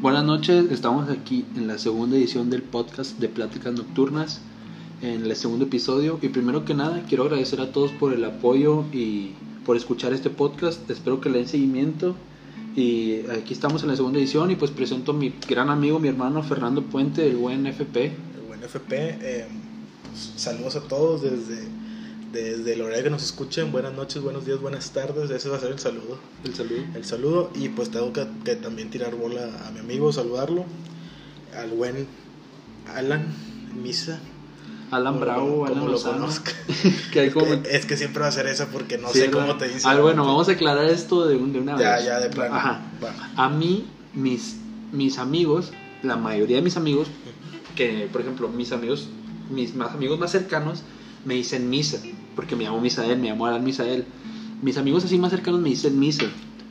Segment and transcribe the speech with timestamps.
[0.00, 4.40] Buenas noches, estamos aquí en la segunda edición del podcast de Pláticas Nocturnas,
[5.02, 6.20] en el segundo episodio.
[6.22, 9.32] Y primero que nada, quiero agradecer a todos por el apoyo y
[9.66, 10.88] por escuchar este podcast.
[10.88, 12.14] Espero que le den seguimiento.
[12.76, 16.06] Y aquí estamos en la segunda edición y pues presento a mi gran amigo, mi
[16.06, 18.04] hermano Fernando Puente, el buen FP.
[18.04, 19.48] El buen FP, eh,
[20.04, 21.66] pues, saludos a todos desde,
[22.32, 23.72] desde el horario que nos escuchen.
[23.72, 25.30] Buenas noches, buenos días, buenas tardes.
[25.30, 26.18] Ese va a ser el saludo.
[26.44, 26.82] El saludo.
[26.94, 27.50] El saludo.
[27.54, 30.64] Y pues tengo que, que también tirar bola a mi amigo, saludarlo.
[31.56, 32.06] Al buen
[32.94, 33.26] Alan
[33.82, 34.20] Misa.
[34.90, 36.18] Alan Como- Bravo, como Alan lo Lozano.
[36.18, 36.52] conozca.
[37.12, 37.62] que hay Es como...
[37.62, 39.86] que, es que siempre va a ser eso porque no Sí, sé cómo te dice.
[39.88, 42.04] Ah, bueno, vamos a aclarar esto de, un- de una Ya, vez.
[42.06, 42.54] ya, de plano.
[42.54, 42.82] Ajá.
[43.02, 43.12] Va.
[43.36, 44.56] A mí, mis,
[44.92, 47.08] mis amigos, la mayoría de mis amigos,
[47.76, 49.08] que por ejemplo, mis amigos,
[49.50, 50.82] mis más amigos más cercanos,
[51.26, 51.98] me dicen Misa,
[52.38, 54.04] porque me llamo Misael, me llamo Alan Misael.
[54.62, 56.26] Mis amigos así más cercanos me dicen Misa.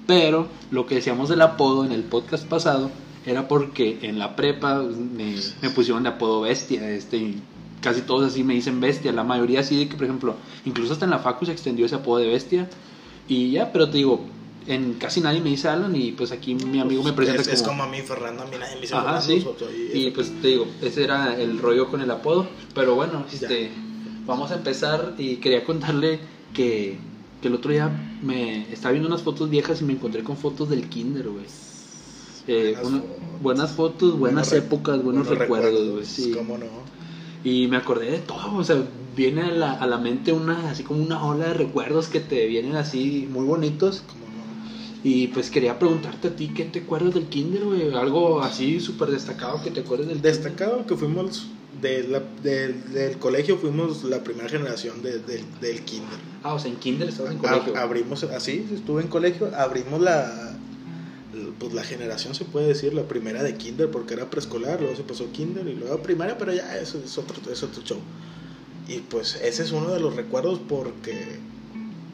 [0.07, 2.89] Pero lo que decíamos del apodo en el podcast pasado
[3.25, 7.41] era porque en la prepa me, me pusieron de apodo bestia, este, y
[7.81, 11.03] casi todos así me dicen bestia, la mayoría así de que, por ejemplo, incluso hasta
[11.03, 12.69] en la facu se extendió ese apodo de bestia.
[13.27, 14.21] Y ya, pero te digo,
[14.67, 17.61] en casi nadie me dice Alan y pues aquí mi amigo me presenta es, es
[17.61, 17.79] como...
[17.79, 19.89] como a mí, Fernando, a mí nadie me dice Ajá, Fernando, sí.
[19.93, 22.47] Y pues te digo, ese era el rollo con el apodo.
[22.73, 23.69] Pero bueno, este,
[24.27, 26.19] vamos a empezar y quería contarle
[26.53, 26.97] que,
[27.41, 27.89] que el otro día
[28.21, 31.45] me estaba viendo unas fotos viejas y me encontré con fotos del kinder, güey.
[32.47, 33.41] Eh, Buenas una- fotos.
[33.41, 36.05] buenas fotos, épocas, buenos, recuerdos, güey.
[36.05, 36.31] sí.
[36.31, 36.65] ¿Cómo no?
[37.43, 38.77] Y me acordé de todo, o sea,
[39.15, 42.45] viene a la, a la mente una, así como una ola de recuerdos que te
[42.47, 44.03] vienen así muy bonitos.
[44.07, 44.37] ¿Cómo no?
[45.09, 47.93] Y pues quería preguntarte a ti, ¿qué te acuerdas del kinder, güey?
[47.93, 51.47] Algo así súper destacado que te acuerdes del Destacado que fuimos
[51.81, 56.17] de la- del- del colegio, fuimos la primera generación de- del- del kinder.
[56.43, 57.77] Ah, o sea, en kinder estabas en colegio.
[57.77, 60.55] abrimos, así, estuve en colegio, abrimos la,
[61.59, 65.03] pues la generación, se puede decir, la primera de kinder, porque era preescolar, luego se
[65.03, 67.99] pasó kinder y luego primaria, pero ya eso es otro, es otro show.
[68.87, 71.39] Y pues ese es uno de los recuerdos porque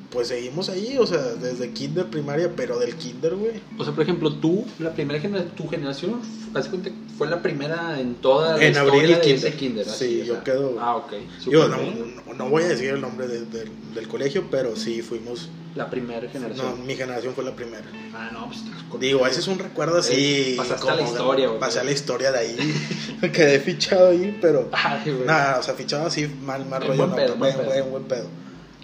[0.10, 3.54] pues seguimos ahí, o sea, desde kinder, primaria, pero del kinder, güey.
[3.80, 6.20] O sea, por ejemplo, tú, la primera generación, tu generación,
[6.54, 9.35] haz de cuenta fue la primera en toda la En historia el de kinder.
[9.47, 9.88] ese kinder.
[9.90, 10.44] así, Sí, o yo sea.
[10.44, 11.13] quedo- Ah, ok.
[11.46, 15.01] Yo no, no, no voy a decir el nombre de- del- del colegio, pero sí
[15.01, 16.79] fuimos, La primera generación.
[16.79, 17.84] no, mi generación fue la primera.
[18.13, 18.59] Ah, no, pues
[19.01, 20.53] Digo, ese es un recuerdo así.
[20.53, 21.59] Eh, pasaste a la como de- historia, güey.
[21.59, 22.57] Pasé a la historia de ahí.
[23.34, 24.69] Quedé fichado ahí, pero.
[24.72, 25.25] Ay, güey.
[25.25, 28.03] Nada, o sea, fichado así, mal, mal En rollo, buen no, pedo, buen buen, buen
[28.03, 28.28] pedo.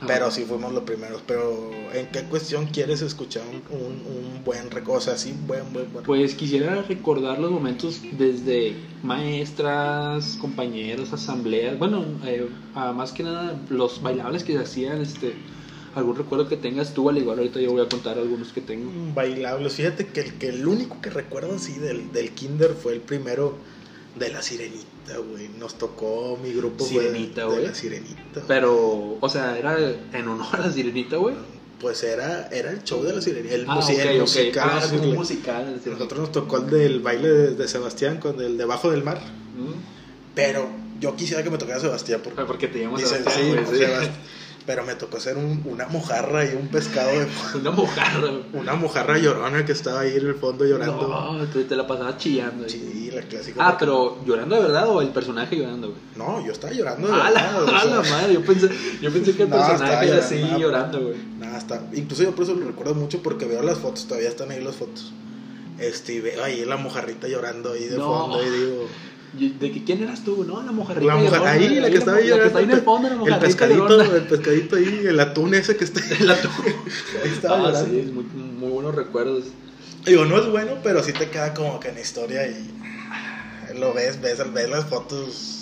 [0.08, 1.22] Pero sí fuimos los primeros.
[1.26, 5.00] Pero, ¿en qué cuestión quieres escuchar un, un, un buen recuerdo?
[5.00, 6.06] O sea, sí, buen, buen, buen.
[6.06, 14.02] Pues quisiera recordar los momentos desde maestras, compañeros, asambleas, bueno, eh, más que nada los
[14.02, 15.34] bailables que se hacían, este,
[15.96, 18.92] algún recuerdo que tengas tú, al igual ahorita yo voy a contar algunos que tengo.
[19.14, 19.74] Bailables.
[19.74, 23.58] Fíjate que el, que el único que recuerdo así del, del Kinder fue el primero
[24.16, 25.50] de la Sirenita, güey.
[25.60, 27.68] Nos tocó mi grupo Sirenita, de güey.
[27.68, 28.42] la Sirenita.
[28.48, 29.78] Pero, o sea, era
[30.14, 31.36] en honor a la sirenita, güey.
[31.80, 33.56] Pues era, era el show de la Sirenita.
[33.56, 34.70] El, Ah, musi- ok, el musical.
[34.72, 35.10] Ah, güey.
[35.12, 35.82] un musical.
[35.86, 39.18] Nosotros nos tocó el del baile de, de Sebastián con el debajo del mar.
[39.56, 39.74] Mm.
[40.36, 40.68] Pero
[41.00, 43.78] yo quisiera que me tocara Sebastián porque Fue Porque te llamas Sebastián, sí, güey, pues,
[43.80, 43.84] sí.
[43.86, 44.10] Sebast-
[44.70, 47.26] Pero me tocó hacer un- una mojarra y un pescado de
[47.60, 48.20] Una mojarra.
[48.28, 48.44] güey.
[48.54, 51.08] una mojarra llorona que estaba ahí en el fondo llorando.
[51.08, 52.66] No, te, te la pasabas chillando.
[52.66, 52.70] güey.
[52.70, 53.68] Sí, la clásica.
[53.68, 56.00] Ah, pero llorando de verdad o el personaje llorando, güey.
[56.16, 58.70] No, yo estaba llorando de A la, verdad, o a la madre, yo pensé,
[59.02, 60.60] yo pensé que el No, personaje era así llorando.
[60.60, 61.16] llorando, güey.
[61.40, 61.82] Nada, está.
[61.94, 64.76] Incluso yo por eso lo recuerdo mucho porque veo las fotos, todavía están ahí las
[64.76, 65.12] fotos.
[65.80, 68.06] Este, y veo ahí la mojarrita llorando ahí de No.
[68.06, 68.86] fondo y digo,
[69.34, 70.44] ¿De que quién eras tú?
[70.44, 71.06] No, la mojarrita.
[71.06, 73.36] la moja- ahí la que estaba ahí La que está ahí en el fondo, la
[73.36, 76.52] el pescadito, el pescadito ahí, el atún ese que está El atún.
[77.24, 79.46] ahí estaba Ah, sí, muy, muy buenos recuerdos.
[80.06, 82.72] Digo, no es bueno, pero sí te queda como que en historia y
[83.78, 85.59] lo ves, ves, ves las fotos,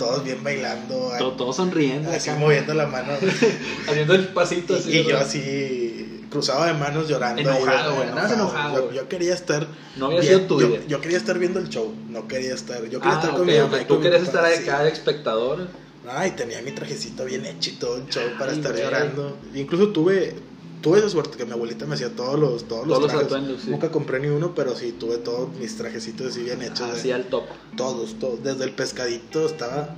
[0.00, 3.12] todos bien bailando, Todo, todo sonriendo, así acá, moviendo la mano.
[3.88, 4.90] haciendo el pasito así.
[4.90, 7.40] y, y yo así cruzado de manos llorando.
[7.42, 9.66] Enojado, güey, andabas enojado, Yo, yo quería estar.
[9.96, 12.82] No había bien- sido tu yo, quería estar viendo el show, no quería estar.
[12.88, 15.68] Yo quería Ah, estar ok, con mi mamá Tú querías estar acá de espectador.
[16.08, 18.82] Ay, tenía mi trajecito bien hecho y todo el show para estar güey.
[18.84, 19.36] llorando.
[19.54, 20.34] Incluso tuve
[20.82, 23.26] tuve esa suerte que mi abuelita me hacía todos los todos los Todos los trajes.
[23.26, 23.70] atuendos, sí.
[23.70, 26.86] Nunca compré ni uno, pero sí tuve todos mis trajecitos así bien hechos.
[26.88, 27.44] de- Así al top.
[27.76, 28.42] Todos, todos.
[28.42, 29.94] Desde el pescadito estaba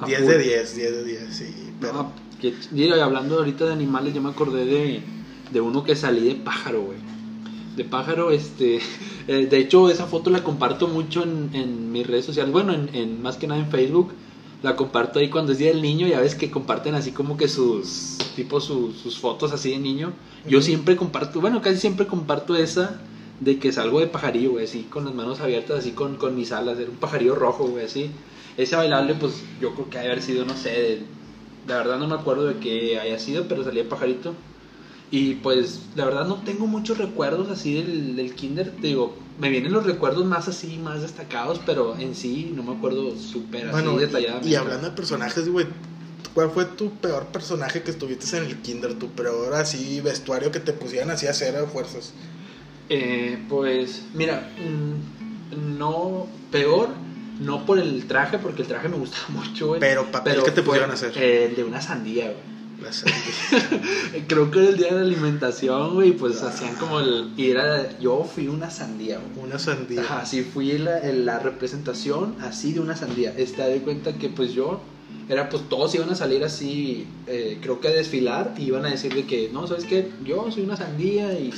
[0.00, 0.28] A 10 full.
[0.28, 1.54] de 10, 10 de 10, sí.
[1.80, 5.02] Pero, No, que- y hablando ahorita de animales, yo me acordé de,
[5.52, 6.98] de uno que salí de pájaro, güey.
[7.76, 8.80] De pájaro, este.
[9.28, 12.52] eh, de hecho, esa foto la comparto mucho en, en mis redes sociales.
[12.52, 14.12] Bueno, en, en- más que nada en Facebook.
[14.62, 16.06] La comparto ahí cuando es día del niño.
[16.06, 18.18] Ya ves que comparten así como que sus.
[18.36, 20.12] Tipo sus, sus fotos así de niño.
[20.46, 21.40] Yo siempre comparto.
[21.40, 23.00] Bueno, casi siempre comparto esa
[23.42, 26.52] de que salgo de pajarillo, güey, así, con las manos abiertas, así con, con mis
[26.52, 28.10] alas, era un pajarillo rojo, güey, así.
[28.56, 31.02] Ese bailable, pues yo creo que debe haber sido, no sé, de,
[31.66, 34.34] la verdad no me acuerdo de qué haya sido, pero salía pajarito.
[35.12, 39.50] Y pues, la verdad no tengo muchos recuerdos así del, del kinder, te digo, me
[39.50, 43.72] vienen los recuerdos más así, más destacados, pero en sí no me acuerdo súper así
[43.72, 44.48] Bueno, detalladamente.
[44.48, 45.66] y, hablando de personajes, güey,
[46.32, 48.94] ¿cuál fue tu peor personaje que estuviste en el kinder?
[48.94, 52.14] Tu peor así vestuario que te pusieran así a hacer a fuerzas.
[52.88, 56.88] Eh, pues, mira, mm, no, peor,
[57.38, 59.80] no por el traje, porque el traje me gustaba mucho, güey.
[59.80, 61.16] Pero papel que te fue, pusieron a hacer.
[61.18, 62.52] el de una sandía, güey.
[64.28, 66.48] Creo que era el día de la alimentación, güey, pues Ah.
[66.48, 67.30] hacían como el...
[67.36, 69.46] Y era, yo fui una sandía, güey.
[69.46, 70.00] una sandía.
[70.02, 73.32] Ajá, sí, fui la, la representación así de una sandía.
[73.36, 74.80] Este, de cuenta que pues yo,
[75.28, 78.90] era pues todos iban a salir así, eh, creo que a desfilar, y iban a
[78.90, 80.10] decir de que, no, ¿sabes qué?
[80.24, 81.52] Yo soy una sandía y...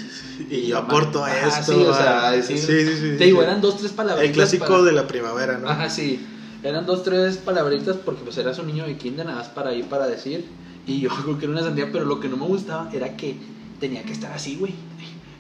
[0.51, 1.73] Y yo aporto a esto.
[1.73, 4.25] sí, o sea, a- a decir- sí, sí, sí, Te digo, eran dos, tres palabras.
[4.25, 5.69] El clásico de la primavera, ¿no?
[5.69, 6.21] Ajá, sí.
[6.63, 9.85] Eran dos, tres palabritas porque pues eras un niño de kinder nada más para ir
[9.85, 10.47] para decir.
[10.87, 13.37] Y yo creo que era una sandía, pero lo que no me gustaba era que
[13.81, 14.73] tenía que estar así, güey.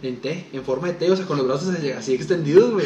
[0.02, 2.84] En T, en forma de T, o sea, con los brazos así- extendidos, güey.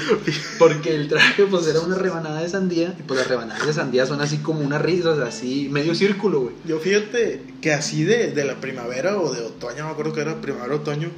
[0.56, 2.94] Porque el traje, pues era una rebanada de sandía.
[2.96, 5.96] Y pues las rebanadas de sandía son así como una risa, o sea, así, medio
[5.96, 6.55] círculo, güey.
[6.64, 10.40] Yo fíjate que así de, de la primavera o de otoño, me acuerdo que era
[10.40, 11.10] primavera otoño,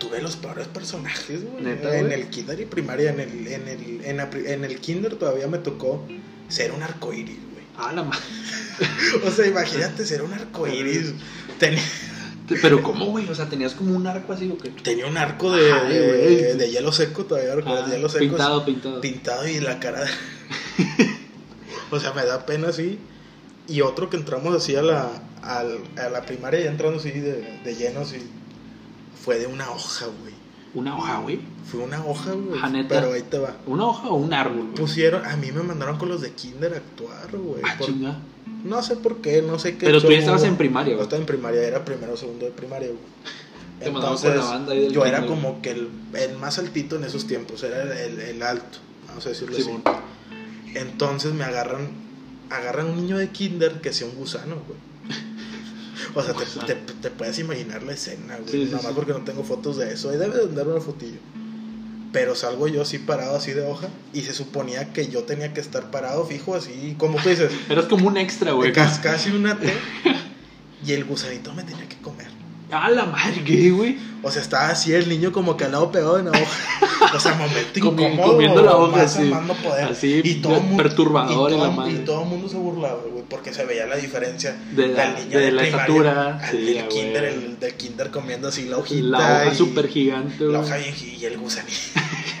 [0.00, 1.62] tuve los peores personajes, güey.
[1.62, 5.14] ¿Neta, En el kinder y primaria, en el, en el, en la en el kinder
[5.14, 6.04] todavía me tocó
[6.48, 7.36] ser un arcoíris.
[7.78, 8.20] Ah, la madre.
[9.26, 11.12] O sea, imagínate ser un arcoíris.
[11.58, 11.82] Tenía,
[12.62, 13.28] Pero ¿cómo, güey?
[13.28, 14.70] O sea, tenías como un arco así, ¿o qué?
[14.70, 18.20] tenía un arco de, Ay, de, de hielo seco, todavía Ah, hielo seco.
[18.20, 19.00] pintado, pintado.
[19.00, 20.10] pintado y la cara de-
[21.90, 22.98] o sea me da pena así
[23.66, 25.10] y otro que entramos así a la
[25.42, 28.18] al- a la primaria ya entrando así de, de lleno así
[29.24, 30.34] fue de una hoja güey
[30.74, 31.40] Una hoja, güey.
[31.70, 35.36] fue una hoja güey pero ahí te va ¿Una hoja o un árbol, pusieron a
[35.36, 38.18] mí me mandaron con los de kinder a actuar güey Ah, por- chinga.
[38.64, 41.04] no sé por qué no sé qué Pero tú ya estabas en primaria, yo güey.
[41.04, 45.20] estaba en primaria era primero o segundo de primaria güey con la banda yo era
[45.20, 48.78] kinder, como que el, el más altito en esos tiempos era el, el- el alto
[49.08, 49.70] vamos a decirlo así.
[50.74, 51.88] Entonces me agarran,
[52.50, 54.78] agarran un niño de kinder que sea un gusano, güey.
[56.14, 56.66] O sea, te, Gusano.
[56.66, 58.48] te- te puedes imaginar la escena, güey.
[58.50, 58.92] Sí, sí, Nada más sí.
[58.94, 60.10] porque no tengo fotos de eso.
[60.10, 61.18] Ahí debe de andar una fotillo.
[62.12, 63.88] Pero salgo yo así parado, así de hoja.
[64.14, 67.50] Y se suponía que yo tenía que estar parado fijo, así como tú dices.
[67.68, 68.72] Eras como un extra, güey.
[68.72, 69.72] cas- casi una T.
[70.86, 72.28] Y el gusanito me tenía que comer.
[72.70, 73.96] Ah, la madre, ¿qué, güey?
[74.22, 76.42] O sea, estaba así el niño como que al lado pegado en la hoja.
[77.14, 78.32] O sea, momento incómodo.
[78.32, 79.84] comiendo la hoja, más poder.
[79.88, 81.92] Así, y todo mundo, perturbador y en la todo, madre.
[81.92, 85.24] y todo el mundo se burlaba, güey, porque se veía la diferencia De la- del
[85.24, 88.48] niño de de, la primaria estatura, al sí, del a kinder, el del kinder comiendo
[88.48, 89.06] así la hojita.
[89.06, 91.72] La hoja súper gigante, La hoja bien y el gusanito.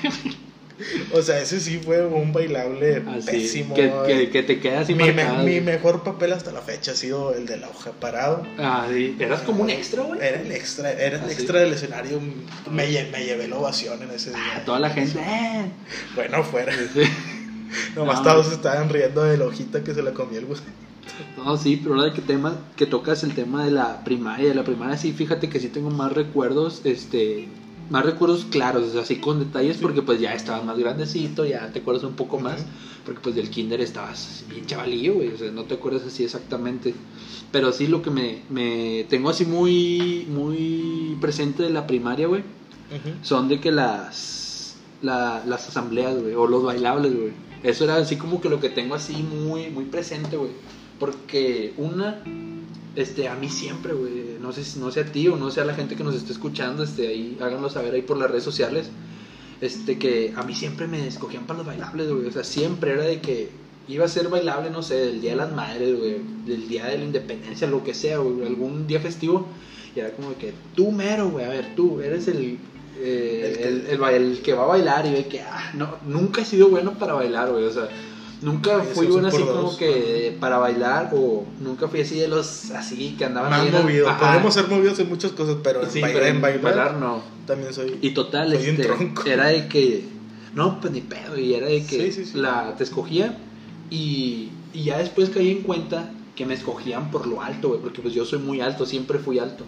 [1.12, 3.74] o sea, ese sí fue un bailable Así, pésimo.
[3.74, 4.06] que, güey.
[4.06, 7.46] que, que te quedas así mi, me- mejor papel hasta la fecha ha sido el
[7.46, 8.46] de la hoja parado.
[8.58, 9.16] Ah, sí.
[9.18, 10.20] Eras como un extra, güey.
[10.22, 12.20] Era el extra, era el Ah, extra del escenario.
[12.70, 14.62] Me, lle- me llevé la ovación en ese día.
[14.64, 15.66] Toda la gente, eh.
[16.14, 16.72] Bueno, fuera.
[16.72, 17.02] Sí.
[17.96, 20.70] Nomás No, todos estaban riendo de la hojita que se la comía el gusano.
[21.36, 24.62] No, sí, pero ahora que tema, que tocas el tema de la primaria, de la
[24.64, 27.48] primaria sí, fíjate que sí tengo más recuerdos, este,
[27.90, 31.70] más recuerdos claros, o sea, así con detalles, porque pues ya estabas más grandecito, ya
[31.72, 32.68] te acuerdas un poco más, Ujú.
[33.06, 36.94] porque pues del kinder estabas bien chavalillo, güey, o sea, no te acuerdas así exactamente,
[37.50, 42.42] pero sí lo que me, me tengo así muy, muy presente de la primaria, güey,
[43.22, 47.32] son de que las, la- las asambleas, güey, o los bailables, güey.
[47.62, 50.52] Eso era así como que lo que tengo así muy, muy presente, güey.
[51.00, 52.22] Porque una,
[52.98, 55.60] este, a mí siempre, güey, no sé, si- no sé a ti o no sé
[55.60, 58.44] a la gente que nos esté escuchando, este, ahí, háganlo saber ahí por las redes
[58.44, 58.90] sociales,
[59.60, 62.26] este, que a mí siempre me escogían para los bailables, güey.
[62.26, 63.50] O sea, siempre era de que
[63.88, 66.98] iba a ser bailable, no sé, del Día de las Madres, güey, del Día de
[66.98, 69.46] la Independencia, lo que sea, güey, algún día festivo.
[69.96, 72.58] Y era como de que tú mero, güey, a ver, tú eres el,
[73.00, 75.70] eh, El que- el, el ba- el que va a bailar y ve que, ah,
[75.74, 77.88] no, nunca he sido bueno para bailar, güey, o sea,
[78.42, 79.76] nunca fui son así como dos.
[79.76, 84.08] que para bailar o nunca fui así de los así que andaban Más movido.
[84.08, 84.32] Ajá.
[84.32, 87.22] Podemos ser movidos en muchas cosas, pero en, Sí, bail- pero en bailar, bailar no.
[87.46, 87.98] también soy.
[88.02, 88.88] Y total, Soy este,
[89.26, 90.04] era de que,
[90.54, 92.38] no, pues ni pedo, y era de que Sí, sí, sí.
[92.38, 93.36] la te escogía
[93.90, 98.00] y, y ya después caí en cuenta que me escogían por lo alto, güey, porque
[98.00, 99.64] pues yo soy muy alto, siempre fui alto.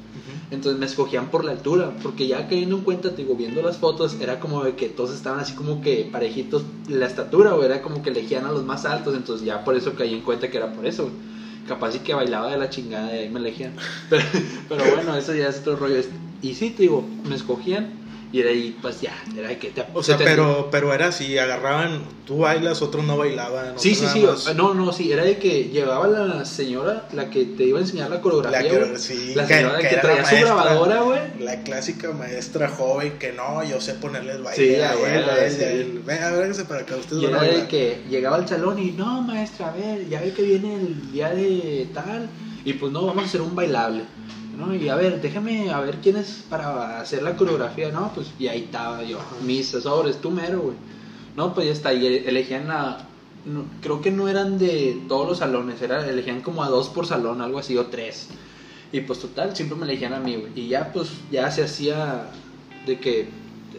[0.52, 3.78] Entonces me escogían por la altura, porque ya cayendo en cuenta, te digo, viendo las
[3.78, 7.82] fotos, era como de que todos estaban así como que parejitos la estatura, o era
[7.82, 10.58] como que elegían a los más altos, entonces ya por eso caí en cuenta que
[10.58, 11.14] era por eso, güey.
[11.66, 13.72] Capaz y que bailaba de la chingada y ahí me elegían.
[14.08, 14.22] Pero,
[14.68, 16.00] pero bueno, eso ya es otro rollo.
[16.40, 17.99] Y sí, te digo, me escogían
[18.32, 19.84] Y era ahí, pues ya, era de que te.
[19.92, 23.76] O sea, te- pero, pero era así, agarraban, tú bailas, otros no bailaban.
[23.76, 24.20] Sí, sí, sí.
[24.20, 25.10] más- No, no, sí.
[25.10, 28.70] Era de que llegaba la señora, la que te iba a enseñar la La coreografía.
[28.92, 31.20] que, sí, la que- señora que que, traía su grabadora, güey.
[31.40, 34.64] La clásica maestra joven que no, yo sé ponerles baile.
[34.76, 38.02] Sí, a él, a él, a para acá, ustedes Y van a era de que
[38.08, 41.88] llegaba al salón y, no, maestra, a ver, ya ve que viene el día de
[41.92, 42.28] tal.
[42.64, 44.04] Y pues no, vamos a hacer un bailable.
[44.60, 44.74] ¿No?
[44.74, 47.90] Y a ver, déjame a ver quién es para hacer la coreografía.
[47.90, 50.76] No, pues y ahí estaba yo, mis sobres, tú mero, güey.
[51.36, 51.92] No, pues ya está.
[51.92, 53.08] Y elegían a.
[53.46, 57.06] no, creo que no eran de todos los salones, era, elegían como a dos por
[57.06, 58.28] salón, algo así, o tres.
[58.92, 60.52] Y pues total, siempre me elegían a mí, güey.
[60.54, 62.30] Y ya pues ya se hacía
[62.86, 63.28] de que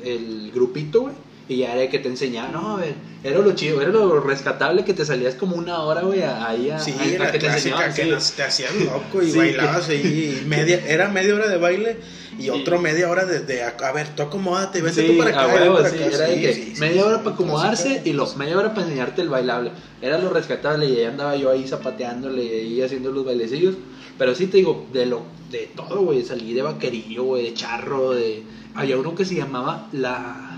[0.03, 1.15] el grupito, güey.
[1.51, 4.85] Y ya era que te enseñaba, no, a ver, era lo chido, era lo rescatable
[4.85, 7.93] que te salías como una hora, güey, ahí a, Sí, a- a que te enseñaban,
[7.93, 8.33] que sí.
[8.37, 10.39] te hacías loco y Sí, bailabas ahí.
[10.43, 11.97] y media, era media hora de baile
[12.37, 15.47] y otro media hora de, de, a a ver, tú acomódate, vete tú para acá,
[15.53, 15.97] huevo, para acá.
[16.05, 19.27] era de Sí, que media hora para acomodarse y los media hora para enseñarte el
[19.27, 19.71] bailable.
[20.01, 23.75] Era lo rescatable y ahí andaba yo ahí zapateándole y haciendo los bailecillos.
[24.17, 28.11] Pero sí te digo, de lo de todo, güey, salí de vaquerillo, güey, de charro,
[28.11, 28.41] de
[28.73, 30.50] había uno que se llamaba la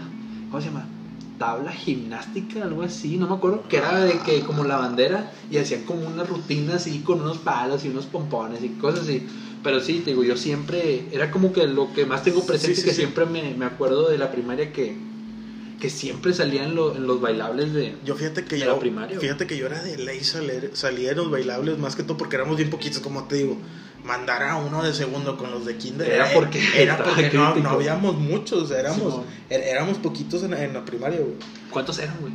[0.53, 0.87] ¿cómo se llama?
[1.39, 5.57] tabla gimnástica, algo así, no me acuerdo, que era de que como la bandera y
[5.57, 9.27] hacían como unas rutinas así con unos palos y unos pompones y cosas así.
[9.63, 12.81] Pero sí, te digo, yo siempre, era como que lo que más tengo presente, Sí,
[12.81, 12.97] sí, que sí.
[12.97, 14.95] siempre me, me acuerdo de la primaria que,
[15.79, 17.97] que siempre salía en, lo- en los bailables de...
[18.05, 21.09] Yo fíjate que De yo, la primaria, fíjate que yo era de ley salir, salía
[21.09, 23.59] de los bailables más que todo porque éramos bien poquitos, como te digo.
[24.03, 28.15] Mandar a uno de segundo con los de kinder Era porque era porque no, habíamos
[28.15, 31.35] muchos, éramos, er- éramos poquitos en, en la primaria, güey.
[31.69, 32.33] ¿Cuántos eran, güey?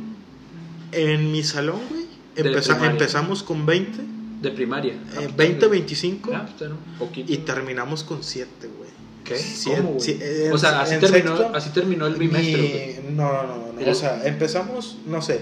[0.91, 3.99] En mi salón, güey, empeza- empezamos con 20,
[4.41, 4.93] De primaria.
[4.93, 5.79] eh, Ah, pues, 20, tal vez.
[5.81, 7.31] 25 Ah, pues, un poquito.
[7.31, 8.89] y terminamos con 7, güey.
[9.23, 9.37] ¿Qué?
[9.37, 13.01] Siete- ¿Cómo, en- o sea, así terminó, sexto, así terminó el bimestre.
[13.07, 15.41] Mi- no, no, no, O sea, empezamos, no sé,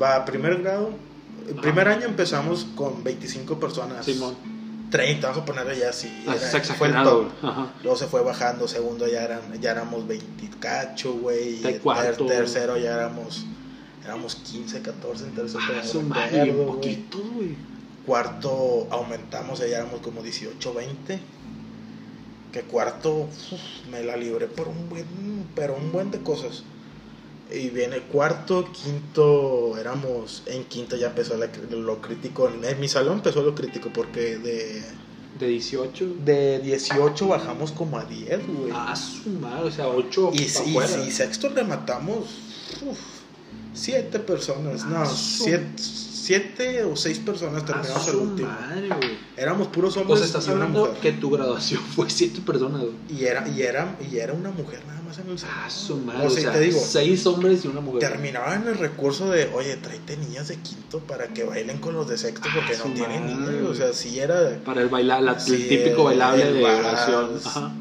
[0.00, 0.92] va a primer grado.
[1.46, 4.04] El primer año empezamos con 25 personas.
[4.06, 4.34] Simón.
[4.90, 6.08] 30, vamos a ponerle ya así.
[6.26, 7.28] Ah, era- fue el top.
[7.82, 11.60] Luego se fue bajando, segundo ya, eran, ya éramos 20 cacho, güey.
[12.02, 13.44] ter- tercero ya éramos,
[14.04, 15.62] éramos 15, 14 en tercero.
[15.68, 17.56] Ah, me madre, poquitos, güey.
[18.06, 21.20] Cuarto aumentamos, ya éramos como 18, 20.
[22.52, 25.04] Que cuarto uf, me la libré por un buen,
[25.54, 26.62] pero un buen de cosas.
[27.50, 32.50] Y viene cuarto, quinto, éramos, en quinto ya empezó la- lo crítico.
[32.62, 34.82] En mi salón empezó lo crítico porque de,
[35.38, 36.16] De 18.
[36.24, 38.72] de 18 bajamos como a 10, güey.
[38.74, 42.26] Ah, su madre, o sea, 8 y, y sexto rematamos
[42.82, 42.98] uf,
[43.72, 45.66] siete personas, no, Ah, su- siete,
[46.28, 48.48] siete o seis personas terminamos el su último.
[48.48, 49.18] madre, güey.
[49.36, 51.00] Éramos puros O hombres sea, estás y una hablando mujer.
[51.00, 52.92] que tu graduación fue 7 personas, güey.
[53.08, 55.54] Y era, y, era, y era una mujer nada más en el salón.
[55.58, 56.24] Ah, su madre.
[56.24, 58.00] O O sea, te digo, 6 hombres y una mujer.
[58.00, 62.18] terminaban el recurso de, oye, tráete niñas de quinto para que bailen con los de
[62.18, 63.70] sexto porque no tienen niños.
[63.70, 64.58] O sea, sí era...
[64.64, 67.40] Para el bailar, la- sí, el típico bailable el de graduación.
[67.44, 67.72] Ajá.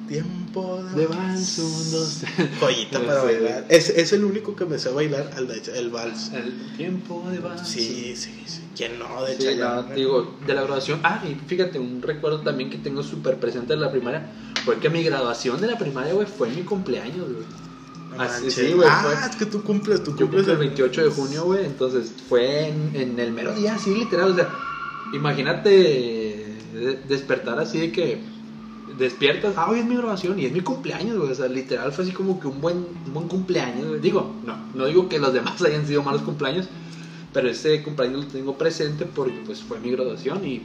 [0.61, 2.21] Tiempo De vals, un, dos,
[2.59, 3.65] Joyita Sí, para bailar.
[3.69, 6.31] Es, es el único que me sé bailar, el, de- el vals.
[6.33, 7.67] El tiempo de vals.
[7.67, 8.61] Sí, sí, sí.
[8.75, 9.23] ¿Quién no?
[9.23, 10.99] De Sí, no, digo, de la graduación.
[11.03, 14.29] Ah, y fíjate, un recuerdo también que tengo súper presente de la primaria
[14.65, 17.45] fue que mi graduación de la primaria, güey, fue en mi cumpleaños, güey.
[18.19, 21.43] Así, sí, güey, Ah, fue- es que tú cumples, tú cumples el 28 de junio,
[21.45, 24.49] güey, entonces fue en, en el mero día, así literal, o sea,
[25.13, 28.21] imagínate de- despertar así de que
[28.97, 32.03] despiertas, ah, hoy es mi graduación y es mi cumpleaños, güey, o sea, literal fue
[32.03, 33.99] así como que un buen, un buen cumpleaños, güey.
[33.99, 36.67] Digo, no, no digo que los demás hayan sido malos cumpleaños,
[37.33, 40.61] pero ese cumpleaños lo tengo presente porque pues fue mi graduación y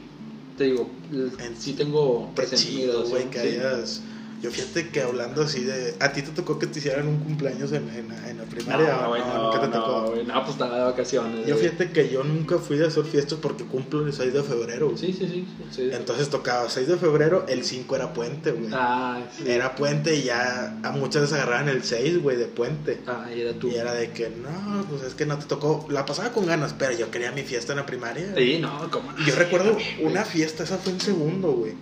[0.57, 3.19] te digo, En- sí tengo presente mi chido, graduación.
[3.19, 3.49] güey, que sí.
[3.59, 4.03] hayas...
[4.43, 5.95] Yo fíjate que hablando así de...
[6.01, 8.97] ¿A ti te tocó que te hicieran un cumpleaños en, en, en la primaria?
[9.03, 9.35] No, güey, no?
[9.35, 10.11] no, ¿Nunca te no, tocó?
[10.11, 11.47] güey, no, pues estaba de vacaciones.
[11.47, 11.69] Yo güey.
[11.69, 14.87] fíjate que yo nunca fui de hacer fiestas porque cumplo el 6 de febrero.
[14.87, 14.99] güey.
[14.99, 15.47] Sí, sí, sí.
[15.71, 15.91] sí.
[15.93, 18.71] Entonces tocaba 6 de febrero, el 5 era puente, güey.
[18.73, 19.45] Ah, sí.
[19.47, 22.99] Era puente y ya a muchas veces agarraban el 6, güey, de puente.
[23.07, 23.69] Ah, y era tú.
[23.69, 25.87] Y era de que, no, pues es que no te tocó.
[25.89, 28.35] La pasaba con ganas, pero yo quería mi fiesta en la primaria.
[28.37, 31.75] Sí, no, como Y Yo recuerdo una fiesta, esa fue en segundo, güey.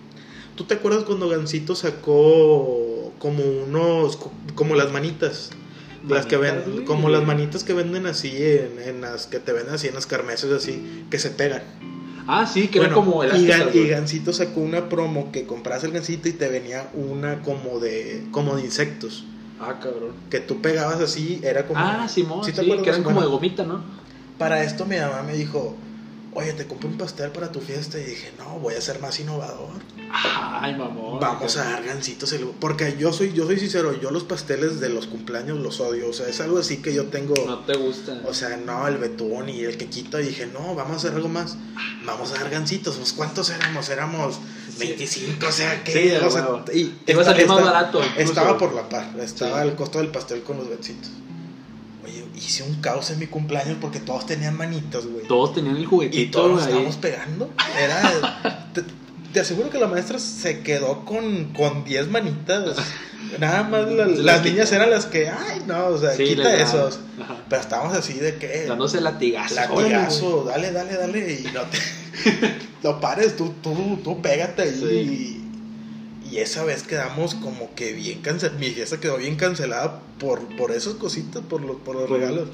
[0.55, 5.51] ¿Tú te acuerdas cuando Gancito sacó como unos, co- como las manitas?
[6.07, 9.75] Las que ven, como las manitas que venden así en, en las que te venden
[9.75, 11.61] así en las carmeses así, que se pegan.
[12.27, 13.87] Ah, sí, que era Bueno, como y, elásticas, Gan- y güey.
[13.89, 18.55] Gancito sacó una promo que compras el Gancito y te venía una como de, como
[18.55, 19.25] de insectos.
[19.59, 20.15] Ah, cabrón.
[20.31, 21.79] Que tú pegabas así, era como.
[21.79, 22.83] Ah, Simón, ¿Sí sí, te acuerdas?
[22.83, 23.83] que eran como Bueno, de gomita, ¿no?
[24.39, 25.79] Para esto mi mamá me dijo,
[26.33, 27.97] oye, te compré un pastel para tu fiesta.
[27.99, 29.69] Y dije, no, voy a ser más innovador.
[30.13, 31.19] Ay, mamón.
[31.19, 32.31] Vamos a dar gancitos.
[32.33, 36.09] el- Porque yo soy, yo soy sincero, yo los pasteles de los cumpleaños los odio.
[36.09, 37.33] O sea, es algo así que yo tengo.
[37.45, 38.21] No te gusta.
[38.25, 40.19] O sea, no, el betún y el quequito.
[40.19, 41.55] Y dije, no, vamos a hacer algo más.
[42.05, 42.97] Vamos a dar gancitos.
[42.97, 43.89] Pues, ¿cuántos éramos?
[43.89, 44.39] Éramos
[44.79, 45.91] 25, o sea, ¿qué?
[45.91, 48.19] Sí, o sea, y Te iba a salir más esta- barato, incluso.
[48.21, 49.13] Estaba por la par.
[49.19, 49.67] Estaba Sí.
[49.69, 51.09] el costo del pastel con los gancitos.
[52.35, 55.27] Hice un caos en mi cumpleaños porque todos tenían manitas, güey.
[55.27, 56.67] Todos tenían el Y juguetito todos nos ahí.
[56.69, 57.49] estábamos pegando.
[57.79, 58.69] Era.
[58.73, 58.83] te,
[59.33, 62.77] te aseguro que la maestra se quedó con, con 10 manitas.
[63.39, 66.55] Nada más la- las las niñas eran las que, ay, no, o sea, Sí, quita
[66.55, 66.99] esos.
[67.21, 67.37] Ajá.
[67.49, 68.65] Pero estábamos así de que.
[68.67, 69.55] Dándose latigazos.
[69.55, 71.33] Latigazo, dale, dale, dale.
[71.33, 71.77] Y no te.
[72.83, 74.75] no pares, tú, tú, tú pégate ahí.
[74.79, 74.85] Sí.
[74.85, 75.40] Y,
[76.31, 78.59] y esa vez quedamos como que bien cancelados.
[78.59, 82.47] Mi fiesta quedó bien cancelada por, por esas cositas, por los, por los regalos.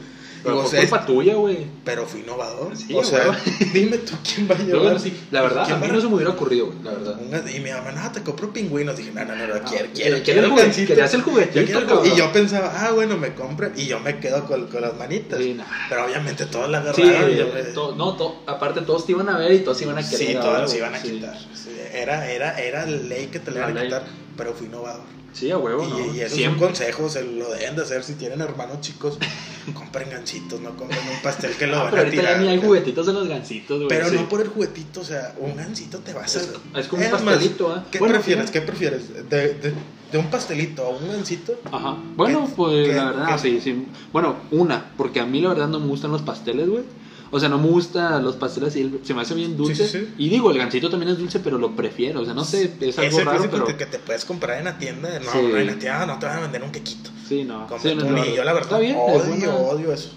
[0.43, 1.57] Pero sea, culpa tuya, güey.
[1.83, 2.75] pero fui innovador.
[2.77, 3.37] Sí, o sea,
[3.73, 4.81] dime tú quién va a llevar.
[4.83, 7.45] bueno, sí, la verdad, ¿Quién a mí no se me hubiera ocurrido, güey, la verdad.
[7.47, 8.95] Y mi mamá, no, te compro pingüinos.
[8.97, 10.87] Dije, no, no, no, no, Ah, quiero, quiero, quiere el el gancito.
[10.87, 12.05] querías el juguetito, quiero.
[12.05, 13.73] Y yo pensaba, ah, bueno, me compran.
[13.75, 15.39] Y yo me quedo con, con las manitas.
[15.39, 15.57] Sí.
[15.89, 17.31] Pero obviamente todas las Sí, agarraron.
[17.31, 19.97] y yo me- to- no, to- aparte todos te iban a ver y todos iban
[19.97, 20.27] a querer.
[20.27, 21.09] Sí, las güey, iban a sí.
[21.11, 21.37] quitar.
[21.53, 24.03] Sí, era, era, era ley que te la La iban a quitar,
[24.37, 25.01] pero fui innovador.
[25.33, 26.15] Sí, a huevo, y, ¿no?
[26.15, 26.43] y eso Siempre.
[26.45, 29.17] es un consejo, se lo deben de hacer si tienen hermanos chicos.
[29.73, 32.37] compren gancitos, no compren un pastel que lo Ah, van pero a ahorita tirar.
[32.37, 33.89] ya ni hay juguetitos de los gancitos, güey.
[33.89, 34.15] Pero sí.
[34.15, 36.39] no por el juguetito, o sea, un gancito te vas a.
[36.39, 37.85] Es, es como un más, pastelito, ¿ah?
[37.91, 38.49] ¿Qué Bueno, prefieres?
[38.49, 39.13] ¿Qué prefieres?
[39.29, 39.73] ¿De, de,
[40.11, 41.59] de un pastelito a un gancito?
[41.71, 41.97] Ajá.
[42.15, 43.39] Bueno, ¿Qué- pues qué- la verdad, qué?
[43.41, 43.85] sí, sí.
[44.13, 46.83] Bueno, una, porque a mí la verdad no me gustan los pasteles, güey.
[47.31, 49.87] O sea, no me gustan los pasteles y el- se me hace bien dulce.
[49.87, 50.13] Sí, sí, sí.
[50.17, 52.21] Y digo, el gancito también es dulce, pero lo prefiero.
[52.21, 53.65] O sea, no sé, es algo raro, pero.
[53.65, 55.09] que, que te puedes comprar en la tienda.
[55.19, 57.09] No, no, en la tienda no te van a vender un quequito.
[57.27, 57.67] Sí, no.
[57.81, 60.13] Sí, no, no, y yo la verdad Está bien, es odio, odio eso.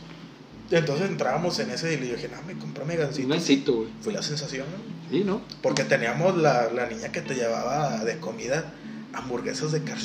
[0.71, 3.27] Entonces entrábamos en ese y le dije, no, me compré mi gancito.
[3.27, 3.89] Un gancito, güey.
[4.03, 5.11] Fue la sensación, ¿no?
[5.11, 5.41] Sí, ¿no?
[5.63, 8.73] Porque teníamos la, la niña que te llevaba de comida
[9.13, 10.01] hamburguesas de Carl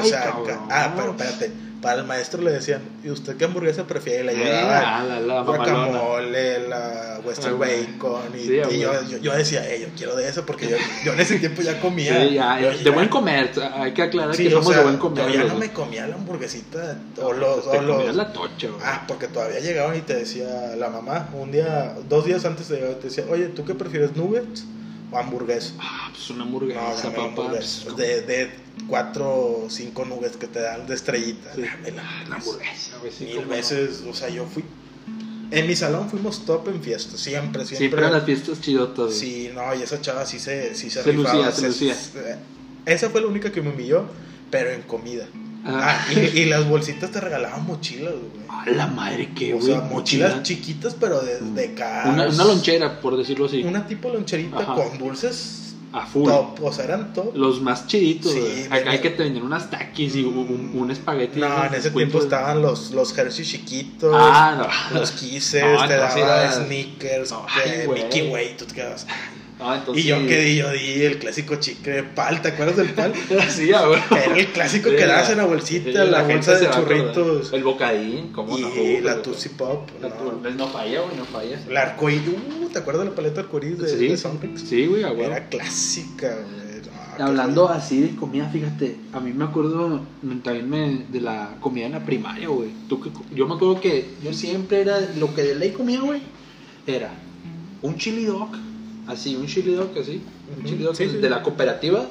[0.00, 0.58] O sea, cabrón.
[0.70, 1.50] ah, pero espérate,
[1.82, 4.24] para el maestro le decían, ¿y usted qué hamburguesa prefiere?
[4.24, 5.74] Le Ah, llevaba la, la mamalona.
[5.88, 9.88] guacamole, la western Ah, bacon, y, Sí, ah, y yo, yo, yo decía, "Eh, yo
[9.94, 12.22] quiero de eso porque yo, yo en ese tiempo ya comía.
[12.26, 13.50] Sí, ya, Yo de ya- buen comer.
[13.74, 15.26] Hay que aclarar Sí, que o somos sea, de buen comer.
[15.28, 17.70] yo ya no me comía la hamburguesita o los...
[17.70, 18.68] Te o los- la tocha.
[18.82, 22.76] Ah, porque todavía llegaban y te decía la mamá, un día, dos días antes de
[22.76, 24.64] llegar, te decía, oye, ¿tú qué prefieres, nuggets
[25.20, 25.74] hamburguesa?
[25.78, 27.24] Ah, pues una No, hamburguesa, dame la papá.
[27.24, 27.84] hamburguesa.
[27.84, 28.50] pues, De, de
[28.88, 29.26] cuatro
[29.64, 31.54] o cinco nuggets que te dan de estrellita.
[31.54, 31.62] Sí.
[31.62, 33.12] Dame la Ah, la hamburguesa, güey.
[33.12, 33.52] sí, Mil cómo no.
[33.52, 34.64] veces, o sea, yo fui...
[35.50, 37.76] En mi salón fuimos top en fiestas, siempre, siempre.
[37.76, 39.18] Siempre en las fiestas chidotas, güey.
[39.18, 41.96] Sí, no, y esa chava sí se, sí se, Se rifaba, lucía, se lucía.
[42.86, 44.04] Esa fue la única que me humilló,
[44.50, 45.26] pero en comida.
[45.66, 45.98] Ah.
[46.14, 48.44] Y, y las bolsitas te regalaban mochilas, güey.
[48.48, 50.42] A la madre que, O sea, mochilas mochila.
[50.42, 52.08] chiquitas, pero de, de Cars.
[52.08, 53.62] Una, una lonchera, por decirlo así.
[53.64, 54.74] Una tipo loncherita Ajá.
[54.74, 56.24] con dulces A full.
[56.28, 56.62] top.
[56.62, 57.34] O sea, eran top.
[57.36, 58.66] Los más chiditos, Sí.
[58.70, 61.40] Acá hay que te venden unas taquis y un, un, un espagueti.
[61.40, 64.14] No, en ese tiempo estaban los, los Hershey chiquitos.
[64.14, 64.54] Ah,
[64.92, 64.98] no.
[64.98, 67.88] Los Kisses, No, te entonces daba era- Snickers, No, ay.
[67.88, 69.06] Mickey Way, tú te quedabas.
[69.58, 70.04] Entonces.
[70.04, 73.12] Y yo que di, yo di el clásico chicle pal, ¿te acuerdas del pal?
[73.48, 74.00] Sí, ah, güey.
[74.10, 77.52] Era el clásico que dabas en la bolsita, la, gente bolsa de churritos.
[77.52, 78.68] El bocadín, ¿cómo y no?
[79.02, 79.88] la Uf, Tootsie Pop.
[80.00, 80.14] La no.
[80.14, 81.58] tu- No falla, güey, no falla.
[81.68, 84.60] La arcoíris, uh, ¿te acuerdas de la paleta arcoíris de, Sí, de Sonrix?
[84.60, 85.22] sí, güey, a huevo.
[85.24, 86.64] Era clásica, güey.
[87.16, 90.00] Hablando así de comida, fíjate, a mí me acuerdo
[90.42, 92.70] también me, de la comida en la primaria, güey.
[93.32, 96.20] Yo me acuerdo que yo siempre era, lo que de ley comía, güey,
[96.88, 97.12] era
[97.82, 98.48] un chili dog,
[99.06, 100.22] así, un chili dog, así,
[100.56, 101.16] un chili dog sí, sí.
[101.18, 102.06] de la cooperativa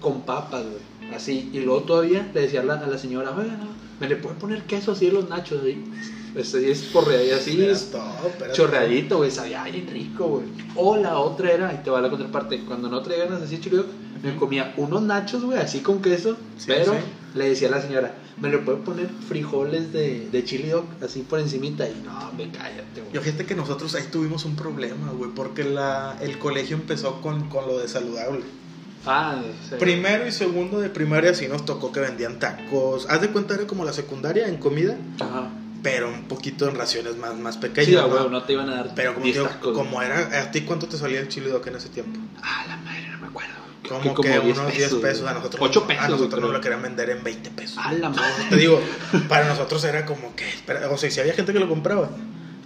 [0.00, 1.50] con papas, güey, así.
[1.52, 3.68] Y luego todavía le decía a la, a la señora, oiga, no,
[4.00, 5.84] me le puede poner queso así en los nachos, así.
[6.38, 10.44] Así es porreado, así Era es era chorreadito, güey, sabía bien rico, güey.
[10.76, 13.78] O la otra era, y te va la contraparte, cuando no traía ganas así chile
[13.78, 13.86] dog,
[14.22, 16.98] me comía unos nachos, güey, así con queso, Sí, pero sí.
[17.34, 21.20] le decía a la señora, me le puede poner frijoles de, de chili dog, así
[21.22, 23.24] por encimita, y no, me cállate, Yo güey.
[23.24, 27.66] fíjate que nosotros ahí tuvimos un problema, güey, porque la, el colegio empezó con, con
[27.66, 28.40] lo de saludable.
[29.06, 29.76] Ah, sí.
[29.78, 33.06] Primero y segundo de primaria sí nos tocó que vendían tacos.
[33.08, 35.48] Haz de cuenta era como la secundaria en comida, Ajá.
[35.82, 37.86] pero un poquito en raciones más, más pequeñas.
[37.88, 38.28] Sí, ¿no?
[38.28, 39.72] no te iban a dar Pero como, 10 te digo, tacos.
[39.78, 42.18] como era, ¿a ti cuánto te salía el chili dog en ese tiempo?
[42.42, 43.07] Ah, la madre,
[43.90, 45.26] no Como que, 10 unos 10 pesos.
[45.26, 46.52] A nosotros, 8 a pesos, güey, nosotros nos creo.
[46.52, 47.76] lo querían vender en 20 pesos.
[47.78, 48.44] Ah, la madre.
[48.50, 48.80] Te digo,
[49.28, 52.10] para nosotros era como que, espera, o sea, si había gente que lo compraba.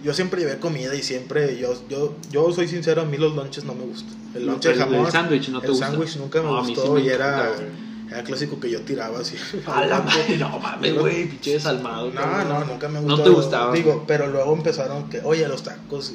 [0.03, 3.63] Yo siempre llevé comida y siempre, yo, yo, yo soy sincero, a mí los lunches
[3.63, 4.13] no me gustan.
[4.35, 5.87] El lunch de El- jamón, el sándwich no te el gusta.
[5.87, 7.92] sándwich nunca me No, a mí sí gustó me y era, encanta, güey.
[8.13, 9.35] Era clásico que yo tiraba así.
[9.65, 12.09] A la madre, no mames, güey, pinche desalmado.
[12.11, 12.49] No, cabrón.
[12.49, 13.17] no, nunca me gustó.
[13.17, 13.73] No te gustaba.
[13.73, 16.13] Digo, pero luego empezaron que, oye, los tacos.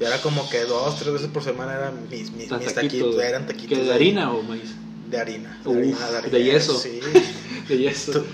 [0.00, 3.20] Y era como que dos, tres veces por semana eran mis, mis, taquitos.
[3.20, 3.78] eran taquitos.
[3.78, 4.74] ¿Que de harina o maíz?
[5.10, 5.58] De harina.
[5.64, 6.78] De, Uf, harina, de yeso.
[6.78, 7.00] Sí.
[7.68, 8.24] De yeso.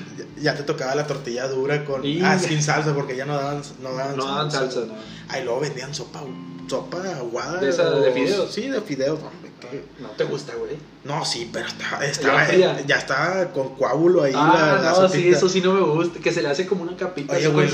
[0.40, 2.04] Ya te tocaba la tortilla dura con.
[2.04, 4.94] Y- Ah, sin salsa, porque ya no daban, no daban No daban salsa, no.
[5.28, 6.22] Ahí luego vendían sopa,
[6.68, 7.60] sopa aguada.
[7.60, 8.52] ¿De esa de o- fideos?
[8.52, 9.18] Sí, de fideos.
[9.20, 9.50] hombre,
[9.98, 10.76] No te gusta, güey.
[11.04, 12.80] No, sí, pero estaba, estaba- fría.
[12.86, 16.20] ya estaba con coágulo ahí Ah, la, la no, sí, eso sí no me gusta.
[16.20, 17.68] Que se le hace como una capita Oye, güey,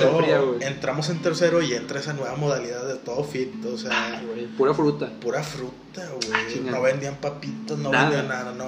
[0.60, 4.46] entramos en tercero y entra esa nueva modalidad de todo fit, o sea, Ay, güey,
[4.46, 5.10] Pura fruta.
[5.20, 6.32] pura fruta, güey.
[6.32, 8.04] Ah, no vendían papitos, no Nada.
[8.08, 8.64] vendían nada, no,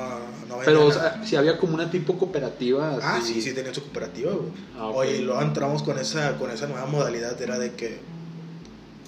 [0.48, 1.14] no vendían Pero, o nada.
[1.14, 2.98] sea, si había como una tipo cooperativa.
[3.02, 4.50] Ah, sí, sí tenían su cooperativa, güey.
[4.78, 4.96] Ah, ok.
[4.96, 8.00] Oye, y luego entramos con esa, con esa nueva modalidad, era de que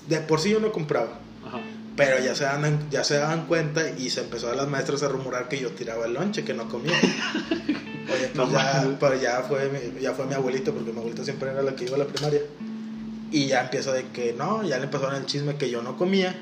[0.08, 1.60] de por sí yo no compraba, Ajá.
[1.96, 5.08] pero ya se daban, ya se daban cuenta y se empezó a las maestras a
[5.08, 6.92] rumorar que yo tiraba el lonche, que no comía.
[8.12, 11.24] Oye, pues No ya, pero ya fue, mi, ya fue mi abuelito, porque mi abuelito
[11.24, 12.42] siempre era la que iba a la primaria.
[13.30, 16.34] Y ya empieza de que no, ya le empezaron el chisme que yo no comía,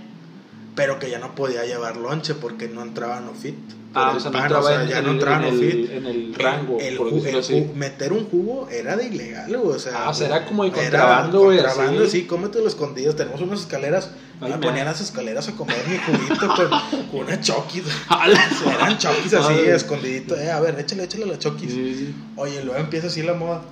[0.75, 3.55] pero que ya no podía llevar lonche porque no entraba en fit.
[3.95, 5.37] Ah, el o sea, no pan, entraba o sea, en, ya en no el- entraba
[5.49, 7.71] en en el, el rango, El por el así.
[7.75, 11.59] meter un jugo era de ilegal, güey, o sea, Ah, era como era contrabando, güey,
[11.59, 13.15] Contrabando, sí, cómetelo escondido.
[13.15, 17.87] Tenemos unas escaleras, Ay, me ponían las escaleras a comer mi juguito con, con una.
[18.09, 18.41] ¡Hala!
[18.75, 19.75] Eran chokis así, Madre.
[19.75, 20.37] escondidito.
[20.37, 21.71] Eh, a ver, échale, échale la chokis.
[21.71, 22.15] Sí, sí.
[22.37, 23.63] Oye, luego empieza así la moda.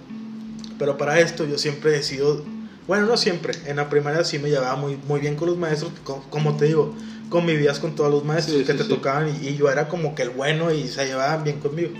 [0.78, 2.44] Pero para esto yo siempre he sido,
[2.86, 5.92] bueno, no siempre, en la primaria sí me llevaba muy, muy bien con los maestros,
[6.04, 6.94] co- como te digo,
[7.30, 8.90] convivías con todos los maestros Sí, que sí, te sí.
[8.90, 11.92] tocaban y, y yo era como que el bueno y se llevaban bien conmigo.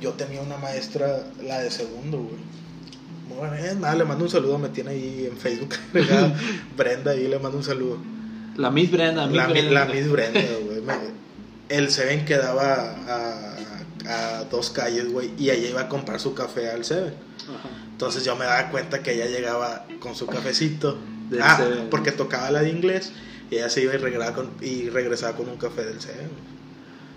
[0.00, 2.50] Yo tenía una maestra, la de segundo, güey.
[3.38, 5.74] Buena, es más, le mando un saludo, me tiene ahí en Facebook.
[6.76, 7.98] Brenda, ahí le mando un saludo.
[8.56, 9.70] La Miss Brenda, Miss La, Brenda.
[9.72, 10.80] la Miss Brenda, güey.
[11.68, 13.56] El Seven quedaba a,
[14.40, 17.14] a dos calles, güey, y ella iba a comprar su café al Seven.
[17.44, 17.68] Ajá.
[17.92, 20.98] Entonces yo me daba cuenta que ella llegaba con su cafecito.
[21.30, 21.88] Del ah, Seven.
[21.90, 23.12] porque tocaba la de inglés
[23.50, 26.30] y ella se iba y regresaba con, y regresaba con un café del Seven.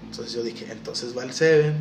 [0.10, 1.76] Entonces yo dije, entonces va al Seven,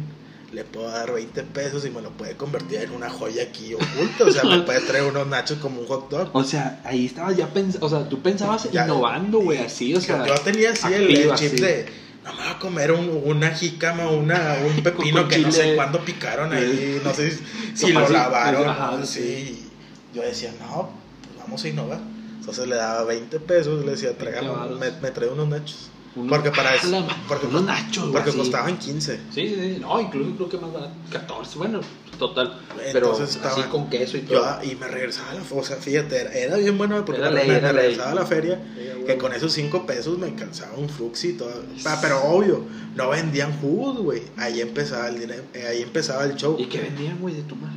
[0.53, 4.25] le puedo dar 20 pesos y me lo puede convertir en una joya aquí oculta.
[4.27, 6.31] O sea, me puede traer unos nachos como un hot dog.
[6.35, 10.01] O sea, ahí estabas ya pensando, o sea, tú pensabas Ya, innovando, güey, así, o
[10.01, 10.27] sea.
[10.27, 11.87] yo, tenía así el, chip de
[12.25, 16.05] no me voy a comer un- una jícama una, un pepino que no sé cuándo
[16.05, 17.37] picaron ahí no sé
[17.75, 19.21] si, lo lavaron ajá, sí.
[19.21, 19.69] sí.
[20.15, 21.99] yo decía no pues vamos a innovar
[22.43, 24.51] entonces le daba 20 pesos le decía tráigame
[24.81, 25.89] me, me trae unos nachos
[26.29, 28.39] porque para eso porque, unos nachos, porque así.
[28.39, 29.79] costaban 15 Sí, sí, sí.
[29.81, 30.93] No, incluso creo que más barato.
[31.11, 31.81] 14, bueno,
[32.19, 32.61] total.
[32.93, 34.59] Pero Entonces así estaba- con queso y todo.
[34.63, 37.37] y me regresaba a la o sea fíjate era, era bien bueno porque Era me,
[37.47, 37.73] ley, me- ley.
[37.73, 38.61] regresaba a la feria.
[39.07, 41.51] Que con esos 5 pesos me alcanzaba un flux y todo.
[41.87, 42.63] Ah, Pero obvio,
[42.95, 44.23] no vendían jugos, güey.
[44.37, 46.57] Ahí empezaba el dinero, eh, ahí empezaba el show.
[46.59, 47.77] ¿Y qué vendían, güey, de tu madre?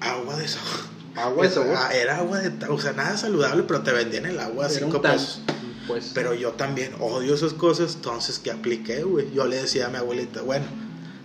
[0.00, 0.93] Agua de sabor.
[1.16, 1.76] Agua de sabor.
[1.94, 4.96] Era agua de o sea, nada saludable, pero te vendían el agua a Era 5
[4.96, 5.40] un tan- pesos.
[5.86, 6.12] Pues.
[6.14, 9.30] Pero yo también odio esas cosas, entonces ¿qué apliqué, güey?
[9.34, 10.64] Yo le decía a mi abuelita, bueno,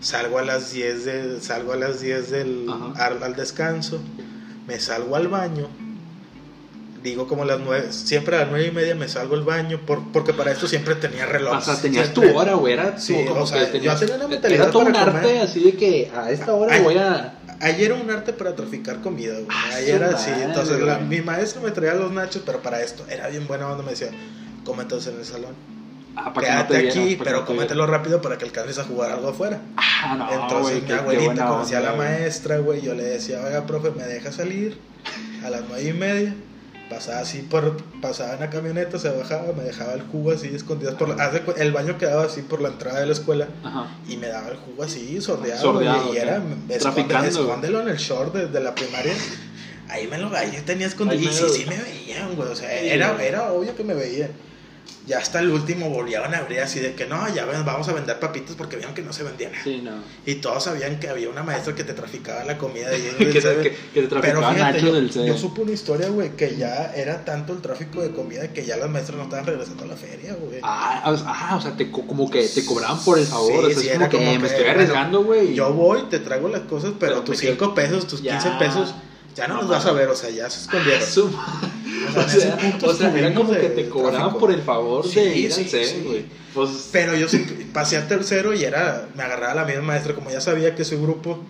[0.01, 2.65] salgo a las 10 de, salgo a las 10 del
[2.97, 3.99] al, al descanso,
[4.67, 5.69] me salgo al baño,
[7.01, 10.11] digo como las 9, siempre a las 9 y media me salgo al baño, por,
[10.11, 11.57] porque para esto siempre tenía reloj.
[11.57, 12.73] o sea, tenías tu Siempre- hora, güey.
[12.73, 15.03] Era Sí, como, o sea, que tenías, yo tenía una mentalidad Era todo un para
[15.05, 15.41] arte comer.
[15.41, 17.38] así de que a esta hora Ay, voy a.
[17.61, 19.47] Ayer era un arte para traficar comida, güey.
[19.49, 20.31] Ah, Ayer era así.
[20.31, 23.83] Entonces, la- mi maestro me traía los nachos, pero para esto era bien buena onda.
[23.83, 24.09] Me decía,
[24.65, 25.55] cómetelos en el salón.
[26.15, 28.77] Ah, para que no Quédate te aquí, pero no te cómetelo rápido para que alcances
[28.79, 29.59] a jugar algo afuera.
[29.77, 30.81] Ah, no, Entonces, güey.
[30.85, 32.81] mi abuelita conocía a la maestra, güey.
[32.81, 34.77] Yo le decía, oiga, profe, ¿me deja salir?
[35.45, 36.33] A las nueve y media.
[36.89, 37.77] Pasaba así por.
[38.01, 40.97] Pasaba en la camioneta, se bajaba, me dejaba el jugo así escondido.
[40.97, 43.47] Por la- el baño quedaba así por la entrada de la escuela.
[43.63, 43.87] Ajá.
[44.07, 45.61] Y me daba el jugo así, sordeado.
[45.61, 49.13] Sordeado, y, era, esconde- escóndelo en el short de, de la primaria.
[49.87, 51.19] Ahí me lo ahí tenía escondido.
[51.21, 52.49] Ahí Y sí, sí me veían, güey.
[52.49, 54.31] O sea, era, era obvio que me veían.
[55.09, 58.19] Ya hasta el último volvían a abrir así de que no, ya vamos a vender
[58.19, 59.63] papitas porque vieron que no se vendía nada.
[59.63, 59.91] Sí, no.
[60.25, 63.41] Y todos sabían que había una maestra que te traficaba la comida de ahí que,
[63.41, 66.55] del que, que te Pero traficaban fíjate, yo, del yo supe una historia, güey, que
[66.55, 69.87] ya era tanto el tráfico de comida que ya las maestras no estaban regresando a
[69.87, 70.59] la feria, güey.
[70.61, 73.65] Ah, ah, o sea, te, co- como que te cobraban por el favor.
[73.65, 75.55] Sí, o sea, sí, era como que como me estoy arriesgando, güey.
[75.55, 78.33] Yo voy, te traigo las cosas, pero, Pero tus me quedo- 5 pesos, tus Ya.
[78.37, 78.93] 15 pesos,
[79.39, 81.01] ya no, No los vas a ver, o sea, ya se escondieron.
[81.07, 84.39] Su- O sea, o sea, era como que de te cobraban tráfico.
[84.39, 86.03] por el favor de Sí, ir sí, al C, sí.
[86.05, 86.25] güey.
[86.53, 87.27] Pues, Pero yo
[87.73, 91.01] pasé a tercero y era, me agarraba la misma maestra, como ya sabía que su
[91.01, 91.43] grupo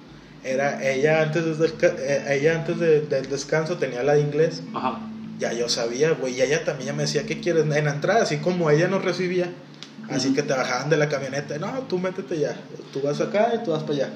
[0.44, 5.00] era, ella antes, desca- eh, ella antes de- del descanso tenía la de inglés, ajá.
[5.40, 7.64] ya yo sabía, güey, y ella también ya me decía, ¿qué quieres?
[7.64, 9.52] En la entrada, así como ella nos recibía,
[10.10, 12.56] así que te bajaban de la camioneta, no, tú métete ya,
[12.92, 14.10] tú vas acá y tú vas para allá.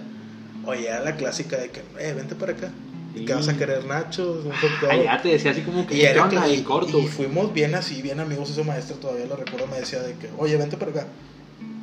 [0.65, 2.69] Oye, era la clásica de que, eh, vente para acá.
[3.15, 4.89] ¿Qué vas a querer, hot dog.
[4.89, 6.99] Ah, ya te decía así como que Y era que- en corto.
[6.99, 8.49] y fuimos bien así, bien amigos.
[8.49, 11.08] Ese maestro todavía lo recuerdo, me decía de que, oye, vente para acá.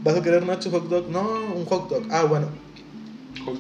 [0.02, 1.08] ¿Vas a querer nachos hot dog?
[1.10, 1.20] No,
[1.54, 2.02] un hot dog.
[2.10, 2.48] Ah, bueno,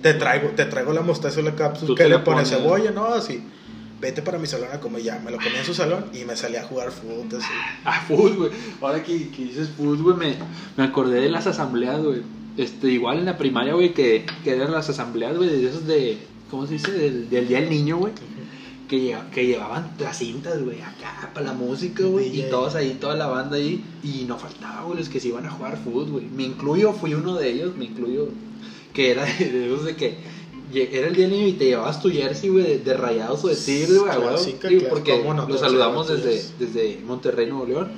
[0.02, 1.94] te traigo, te traigo la mostaza y la cápsula.
[1.96, 2.48] ¿Qué le pones?
[2.48, 2.90] ¿Cebolla?
[2.90, 3.42] No, así.
[4.00, 5.18] Vete para mi salón a comer ya.
[5.18, 7.28] Me lo comí en su salón y me salí a jugar fútbol.
[7.38, 7.46] así.
[7.84, 8.50] Ah, food, güey.
[8.80, 10.34] Ahora que, que dices food, güey, me,
[10.76, 12.22] me acordé de las asambleas, güey.
[12.56, 16.18] Este, igual en la primaria, güey, que, que eran las asambleas, güey, de esos de,
[16.50, 16.92] ¿cómo se dice?
[16.92, 18.12] Del, del Día del Niño, güey.
[18.88, 22.40] Que, que llevaban las cintas, güey, acá para la música, güey.
[22.40, 23.84] Y todos ahí, toda la banda ahí.
[24.02, 26.24] Y no faltaba, güey, los que se iban a jugar fútbol, güey.
[26.26, 28.28] Me incluyo, fui uno de ellos, me incluyo.
[28.92, 30.18] Que era de, esos de que
[30.72, 33.48] era el día del niño y te llevabas tu jersey, güey, de, de rayados o
[33.48, 37.88] de tigre, güey, porque ¿Cómo no lo saludamos desde, desde Monterrey, Nuevo León.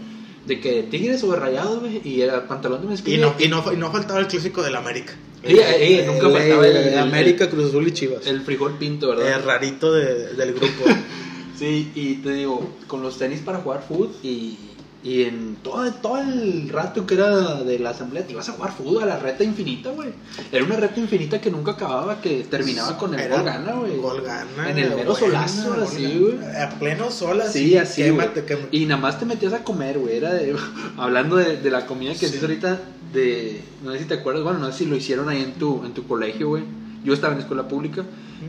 [0.46, 3.26] De que tigres o de rayados, güey, y era pantalón de Y mezclilla.
[3.26, 5.14] no, y, no, y no faltaba el clásico del América.
[5.44, 8.26] Sí, eh, nunca faltaba el- el- América, Cruz Azul y Chivas.
[8.26, 9.36] El frijol pinto, ¿verdad?
[9.36, 10.84] El rarito de- del grupo.
[11.58, 14.56] Sí, y te digo, con los tenis para jugar fútbol y,
[15.04, 18.72] y en todo, todo el rato que era de la asamblea te ibas a jugar
[18.72, 20.10] fútbol a la reta infinita, güey.
[20.52, 23.96] Era una reta infinita que nunca acababa, que terminaba con el Era gol gana, güey.
[23.96, 24.70] Gol gana.
[24.70, 26.38] En el mero solazo, así, güey.
[26.56, 27.70] A pleno sol, así.
[27.70, 28.68] Sí, así, quémate, quémate.
[28.76, 30.16] Y nada más te metías a comer, güey.
[30.16, 30.54] Era de.
[30.96, 32.38] Hablando de, de la comida que Sí.
[32.40, 32.80] ahorita,
[33.12, 33.60] de.
[33.82, 35.94] No sé si te acuerdas, bueno, no sé si lo hicieron ahí en tu, en
[35.94, 36.62] tu colegio, güey.
[37.04, 38.04] Yo estaba en escuela pública.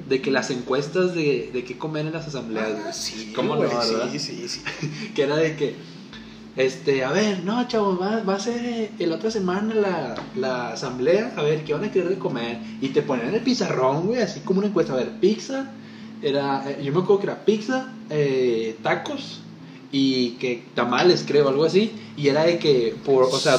[0.10, 2.82] De que las encuestas de, de qué comer en las asambleas, güey.
[2.88, 3.70] Ah, sí, ¿Cómo no?
[4.12, 4.62] Sí, sí, sí.
[5.16, 5.76] que era de que,
[6.56, 10.74] este, a ver, no, chavos, va, va a ser eh, la otra semana la, la
[10.74, 12.60] asamblea, a ver, ¿qué van a querer de comer?
[12.82, 15.72] Y te ponían el pizarrón, güey, así como una encuesta, a ver, pizza,
[16.22, 19.42] era, eh, yo me acuerdo que era pizza, eh, tacos
[19.92, 23.58] y que tamales, creo, algo así, y era de que, por, o sea,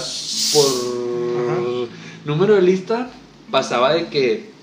[0.52, 1.88] por
[2.24, 3.11] número de lista,
[3.50, 4.54] pasaba de que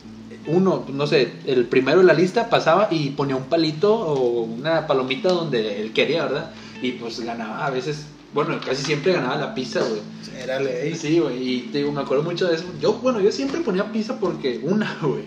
[0.48, 4.88] uno, no sé, el primero de la lista pasaba y ponía un palito o una
[4.88, 6.52] palomita donde él quería, ¿verdad?
[6.82, 10.02] Y pues ganaba a veces, bueno, casi siempre ganaba la pizza, güey.
[10.42, 10.96] Era ley.
[10.96, 12.66] Sí, güey, y te digo, me acuerdo mucho de eso.
[12.82, 15.24] Yo, bueno, yo siempre ponía pizza porque, una, güey,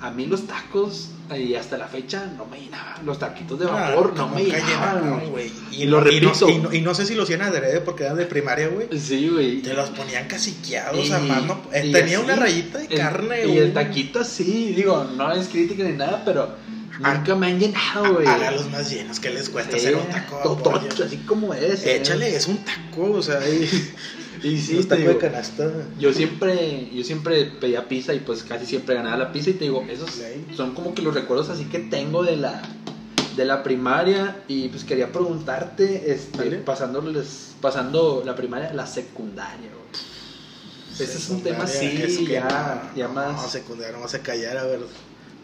[0.00, 3.06] a mí los tacos, y hasta la fecha, no me llenaban.
[3.06, 5.30] Los taquitos de Ah, vapor no me llenaban, güey.
[5.30, 5.52] güey.
[5.72, 6.48] Y lo no- y no- repito.
[6.50, 8.88] Y no, y no sé si lo hacían adrede porque eran de primaria, güey.
[8.98, 9.62] Sí, güey.
[9.62, 11.62] Te los ponían caciqueados Y- a mano.
[11.70, 13.46] Y tenía así, una rayita de el- carne.
[13.46, 16.50] Y el taquito así, digo, no es crítica ni nada, pero
[16.98, 18.26] nunca me han llenado, güey.
[18.26, 19.20] Hágalos más llenos.
[19.20, 20.84] ¿Qué les cuesta Sí, hacer un taco?
[21.04, 21.84] así como es.
[21.84, 21.96] eh.
[21.96, 23.68] Échale, es un taco, o sea, y,
[24.42, 25.70] Y sí, un taco digo, de canasta.
[25.98, 29.64] yo siempre, yo siempre pedía pizza y pues casi siempre ganaba la pizza y te
[29.64, 30.10] digo, esos
[30.54, 32.60] son como que los recuerdos así que tengo de la
[33.36, 40.04] de la primaria y pues quería preguntarte, este, pasándoles, pasando la primaria, la secundaria, güey.
[41.08, 43.50] Ese es un tema así, es que ya, no, ya no, más.
[43.50, 44.80] secundaria, no vas a callar, a ver.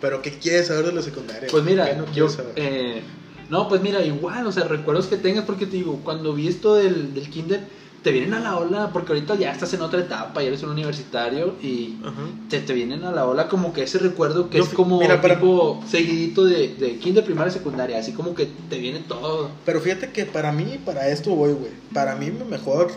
[0.01, 1.49] Pero, ¿qué quieres saber de la secundaria?
[1.51, 2.53] Pues mira, ¿Qué no yo, saber?
[2.57, 3.03] eh,
[3.49, 6.75] no, pues mira, igual, o sea, recuerdos que tengas, porque te digo, cuando vi esto
[6.75, 7.61] del, del kinder,
[8.03, 10.71] te vienen a la ola, porque ahorita ya estás en otra etapa, ya eres un
[10.71, 12.23] universitario y Ajá.
[12.49, 15.21] te, te vienen a la ola como que ese recuerdo que Yo es como mira,
[15.21, 19.51] para- tipo seguidito de, de kinder, primaria, secundaria, así como que te viene todo.
[19.67, 21.73] Pero fíjate que para mí, para esto voy, güey.
[21.93, 22.91] Para mí, mi mejor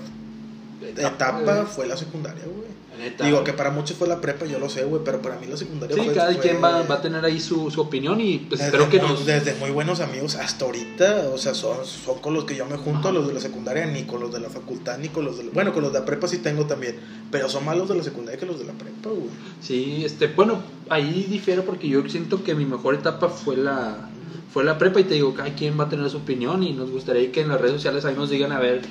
[0.89, 2.73] etapa fue la secundaria, güey.
[3.21, 5.57] Digo que para muchos fue la prepa, yo lo sé, güey, pero para mí la
[5.57, 6.13] secundaria Sí, fue.
[6.13, 8.89] cada fue- quien va, va a tener ahí su, su opinión y pues desde espero
[8.89, 9.25] que muy, nos...
[9.25, 12.77] Desde muy buenos amigos hasta ahorita, o sea, son, son con los que yo me
[12.77, 13.11] junto, Ajá.
[13.11, 15.45] los de la secundaria, ni con los de la facultad, ni con los de.
[15.45, 16.95] la- Bueno, con los de la prepa sí tengo también,
[17.31, 19.29] pero son más los de la secundaria que los de la prepa, güey.
[19.59, 24.09] Sí, este, bueno, ahí difiero porque yo siento que mi mejor etapa fue la
[24.53, 26.91] fue la prepa y te digo, cada quien va a tener su opinión y nos
[26.91, 28.81] gustaría que en las redes sociales ahí nos digan a ver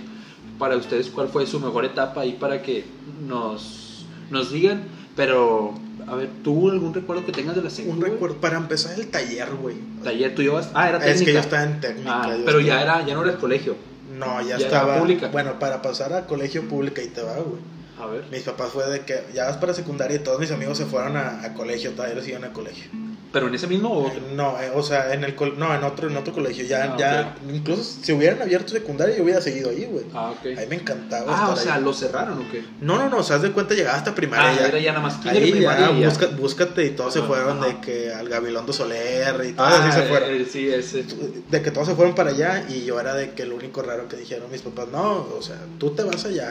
[0.59, 2.85] para ustedes cuál fue su mejor etapa ahí para que
[3.27, 4.85] nos nos digan,
[5.17, 5.75] pero
[6.07, 8.15] a ver, ¿tú algún recuerdo que tengas de la Un secundaria?
[8.15, 9.77] recuerdo, para empezar el taller, güey.
[10.03, 11.15] Taller, tú llevas, ah, era técnica.
[11.21, 12.11] Es que yo estaba en técnica.
[12.15, 13.77] Ah, pero estaba- ya era ya no era el colegio.
[14.19, 14.99] No, ya, ya era estaba.
[14.99, 15.29] pública.
[15.29, 17.61] Bueno, para pasar a colegio pública y te va, güey.
[18.01, 18.25] A ver.
[18.33, 21.17] Mis papás fue de que ya vas para secundaria y todos mis amigos se fueron
[21.17, 22.91] a, a colegio, todavía los iban a colegio.
[23.33, 24.21] Pero en ese mismo o otro?
[24.35, 26.65] No, eh, o sea, en el no, en otro, en otro colegio.
[26.67, 30.05] Ya, Ah, ya, incluso si hubieran abierto secundaria, yo hubiera seguido ahí, güey.
[30.13, 30.59] Ah, ok.
[30.59, 31.25] Ahí me encantaba.
[31.35, 31.83] Ah, o sea, ahí.
[31.83, 32.63] lo cerraron o qué?
[32.83, 34.51] No, no, no, o sea, de cuenta llegaba hasta primaria.
[34.51, 34.67] Ah, ya.
[34.69, 36.09] era ya nada más Ahí primaria ya, y ya.
[36.11, 39.99] busca- búscate y todos se fueron de que al Gabilondo Soler y todos Ah, así
[40.01, 40.31] se fueron.
[40.31, 41.05] eh, sí, ese.
[41.51, 44.09] De que todos se fueron para allá y yo era de que lo único raro
[44.09, 46.51] que dijeron mis papás, no, o sea, tú te vas allá.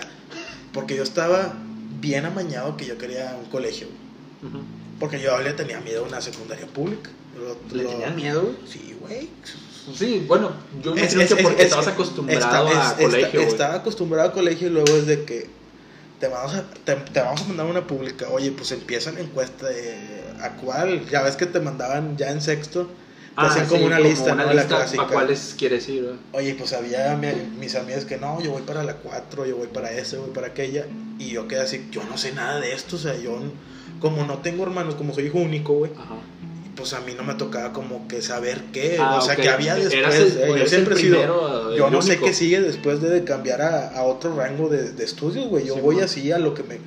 [0.73, 1.53] Porque yo estaba
[1.99, 3.87] bien amañado que yo quería un colegio.
[4.41, 4.51] güey.
[4.53, 4.63] Ujú.
[5.01, 7.09] Porque yo le tenía miedo a una secundaria pública.
[7.37, 8.55] Lo- ¿Le lo- tenían miedo?
[8.65, 9.27] Sí, güey.
[9.97, 10.51] Sí, bueno,
[10.83, 13.47] yo me Es- es- que porque es- estabas es- acostumbrado está- a está- colegio, güey.
[13.51, 15.49] Estaba acostumbrado a colegio y luego es de que
[16.19, 18.27] te vamos a, te, te vamos a mandar una pública.
[18.29, 21.09] Oye, pues empieza la encuesta de a cuál.
[21.09, 22.87] Ya ves que te mandaban ya en sexto
[23.35, 24.53] Te hacían como una lista, ¿no?
[24.53, 25.03] La clásica.
[25.03, 26.11] ¿Para cuáles quieres ir?
[26.33, 29.67] Oye, pues había mi- mis amigas que no, yo voy para la 4, yo voy
[29.67, 30.85] para ese, voy para aquella.
[31.17, 33.39] Y yo quedé así, yo no sé nada de esto, o sea, yo,
[34.01, 36.15] como no tengo hermanos, como soy hijo único, güey, Ajá.
[36.75, 39.41] pues a mí no me tocaba como que saber qué, Ah, o sea, ok.
[39.41, 40.19] que había después.
[40.19, 43.89] El- eh, yo siempre he sido, yo no sé qué sigue después de cambiar a,
[43.89, 45.65] a otro rango de, de estudios, güey.
[45.67, 46.05] Yo Sí, voy man.
[46.05, 46.79] así a lo que me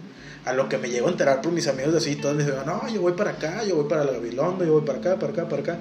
[0.45, 2.59] a lo que me llego a enterar por mis amigos de así, todos me dicen,
[2.67, 5.33] no, yo voy para acá, yo voy para la Gabilondo, yo voy para acá, para
[5.33, 5.79] acá, para acá.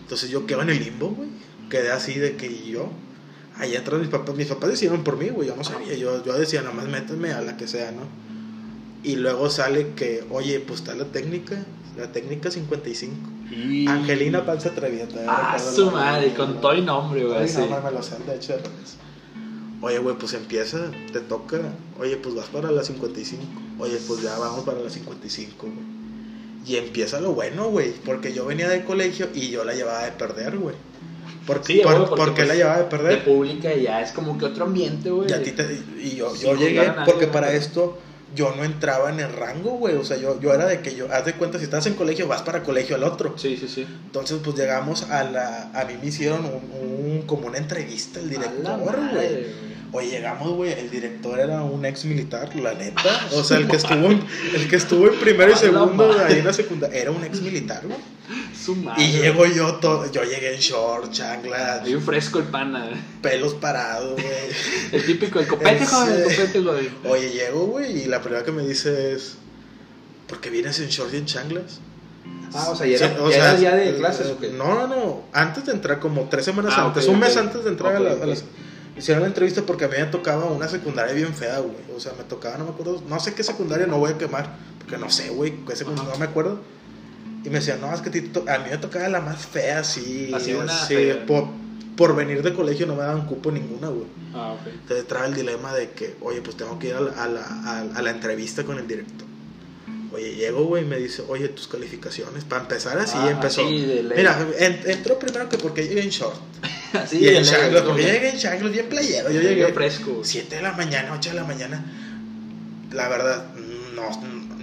[0.00, 1.28] Entonces yo quedo en el limbo, güey.
[1.68, 2.88] Quedé así de que yo,
[3.58, 6.32] allá atrás mis papás, mis papás decidieron por mí, güey, yo no sabía, yo, yo
[6.38, 8.02] decía, nada más méteme a la que sea, ¿no?
[9.02, 11.56] Y luego sale que, oye, pues está la técnica,
[11.96, 13.14] la técnica 55.
[13.50, 15.20] Y- Angelina Panza Traviata.
[15.22, 17.48] eh, Ah, su madre, con todo y nombre, güey.
[17.48, 17.58] Sí.
[17.68, 18.62] no, me lo sé, de hecho, de.
[19.82, 20.78] Oye, güey, pues empieza,
[21.12, 21.60] te toca.
[21.98, 23.42] Oye, pues vas para la 55.
[23.80, 25.72] Oye, pues ya vamos para la 55, güey.
[26.64, 27.92] Y empieza lo bueno, güey.
[28.04, 30.76] Porque yo venía del colegio y yo la llevaba de perder, güey.
[31.46, 33.24] ¿Por, Sí, por, porque, ¿por qué pues, la llevaba de De perder?
[33.24, 35.28] pública ya es como que otro ambiente, güey.
[35.28, 37.98] Y, a ti te- y yo, llegué porque para esto
[38.34, 39.96] yo no entraba en el rango, güey.
[39.96, 42.26] O sea, yo, yo era de que yo, haz de cuenta, si estás en colegio,
[42.28, 43.34] vas para colegio al otro.
[43.38, 43.86] Sí, sí, sí.
[44.06, 45.70] Entonces, pues llegamos a la.
[45.74, 48.80] A mí me hicieron un, un- como una entrevista el director,
[49.12, 49.72] güey.
[49.94, 53.02] Oye, llegamos, güey, el director era un ex militar, la neta.
[53.34, 56.46] O sea, el que estuvo en, el que estuvo en primero y segundo ahí en
[56.46, 57.98] la secundaria, era un ex militar, güey.
[58.64, 59.02] Su madre.
[59.02, 62.90] Y llego yo todo, yo llegué en short, chanclas, Bien fresco el pana.
[63.20, 64.26] pelos parados, güey.
[64.92, 66.90] El típico, el copete, joven, el copete, güey.
[67.04, 69.36] Oye, llego, güey, y la primera que me dice es,
[70.28, 71.80] ¿por qué vienes en short y en chanclas?
[72.54, 74.50] Ah, o sea, ya Sí, era, o ya sea, era día de clases, ¿o qué?
[74.50, 75.22] No, no, no.
[75.32, 78.12] Antes de entrar, como tres semanas Ah, antes, un mes antes de entrar a, la,
[78.12, 78.44] a las.
[78.96, 81.74] Hicieron la entrevista porque a mí me tocaba una secundaria bien fea, güey.
[81.96, 84.54] O sea, me tocaba, no me acuerdo, no sé qué secundaria, no voy a quemar,
[84.78, 86.60] porque no sé, güey, qué secundaria, no me acuerdo.
[87.44, 90.30] Y me decían, no, es que a mí me tocaba la más fea, así.
[90.34, 91.26] Así una fea.
[91.26, 91.48] por,
[91.96, 94.06] por venir de colegio no me daban cupo ninguna, güey.
[94.34, 94.66] Ah, ok.
[94.68, 97.40] Entonces trae el dilema de que, oye, pues tengo que ir a la, a la,
[97.42, 99.26] a- a la entrevista con el director.
[100.14, 102.44] Oye, llego, güey, y me dice, oye, tus calificaciones.
[102.44, 103.66] Para empezar así, Ah, empezó.
[103.66, 104.02] sí.
[104.14, 106.36] Mira, en- entró primero que porque llegué en short.
[106.92, 109.30] Así, y en chanclas, porque yo llegué en chanclas, bien playero.
[109.30, 110.10] Yo Llegué llegué fresco.
[110.12, 110.24] güey.
[110.24, 111.82] 7 de la mañana, 8 de la mañana.
[112.92, 113.46] La verdad,
[113.94, 114.02] no,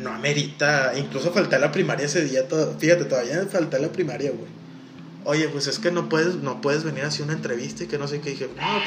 [0.01, 0.93] no amerita.
[0.97, 2.47] Incluso falté a la primaria ese día.
[2.47, 4.49] todo- fíjate, todavía falté a la primaria, güey.
[5.25, 8.07] Oye, pues es que no puedes, no puedes venir así una entrevista y que no
[8.07, 8.31] sé qué.
[8.31, 8.83] Dije, no,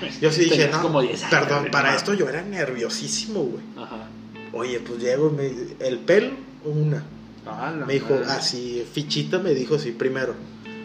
[0.00, 0.20] pues.
[0.20, 0.82] Yo sí dije, no.
[0.82, 3.62] como 10 años, perdón, para esto yo era nerviosísimo, güey.
[3.76, 4.08] Ajá.
[4.52, 5.50] Oye, pues llego, me,
[5.86, 6.30] el pelo,
[6.64, 7.04] una.
[7.46, 8.26] Ah, la Me dijo, madre.
[8.32, 10.34] así, fichita me dijo, sí, primero.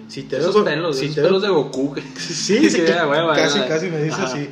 [0.07, 1.93] Si te Esos veo- pelos, si esos te pelos veo- de Goku.
[1.95, 3.73] que- Sí, que sí, hueva, casi, ¿verdad?
[3.75, 4.25] casi me dice Ajá.
[4.25, 4.49] así.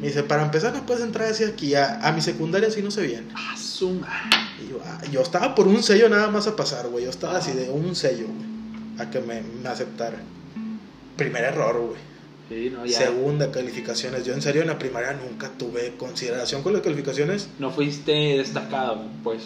[0.00, 2.90] Me dice, para empezar no puedes entrar así aquí, a, a mi secundaria así no
[2.92, 3.26] se viene.
[3.34, 4.36] Ah, su madre.
[4.64, 7.04] Y yo, ah, yo estaba por un sello nada más a pasar, güey.
[7.04, 10.18] Yo estaba así de un sello, güey, a que me, me aceptara.
[11.16, 11.98] Primer error, güey.
[12.48, 12.98] Sí, no, ya.
[12.98, 14.24] Segunda, calificaciones.
[14.24, 17.48] Yo en serio en la primaria nunca tuve consideración con las calificaciones.
[17.58, 19.42] No fuiste destacado, pues.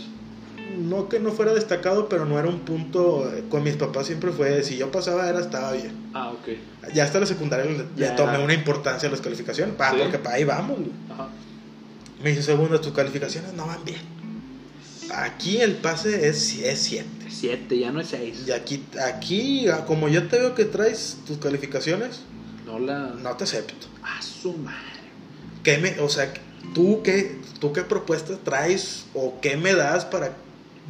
[0.78, 3.30] No que no fuera destacado, pero no era un punto.
[3.34, 5.92] eh, Con mis papás siempre fue, si yo pasaba era, estaba bien.
[6.14, 6.92] Ah, ok.
[6.94, 8.14] Ya hasta la secundaria le, le Ya.
[8.16, 9.96] tomé una importancia a las calificaciones, pa, Sí.
[10.00, 10.78] porque para ahí vamos.
[10.78, 10.90] güey.
[11.12, 11.28] Ajá.
[12.22, 14.00] Me dice, segunda, tus calificaciones no van bien.
[15.10, 17.06] Aquí el pase es 7.
[17.28, 18.44] Siete, ya no es seis.
[18.46, 22.20] Y aquí, aquí, ah, como yo te veo que traes tus calificaciones,
[22.66, 23.08] No la.
[23.20, 23.86] no te acepto.
[24.02, 24.78] Ah, su madre.
[25.62, 26.32] ¿Qué me, o sea,
[26.74, 30.36] tú qué, tú qué propuestas traes o qué me das para...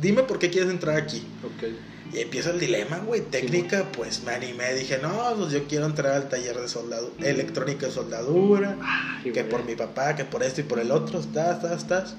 [0.00, 1.22] Dime por qué quieres entrar aquí.
[1.44, 1.68] Ok.
[2.14, 3.22] Y empieza el dilema, güey.
[3.22, 4.74] Técnica, pues me animé.
[4.74, 8.76] Dije, no, pues yo quiero entrar al taller de soldadura, electrónica de soldadura.
[8.82, 12.14] Ay, que por mi papá, que por esto y por el otro, estás, estás, estás.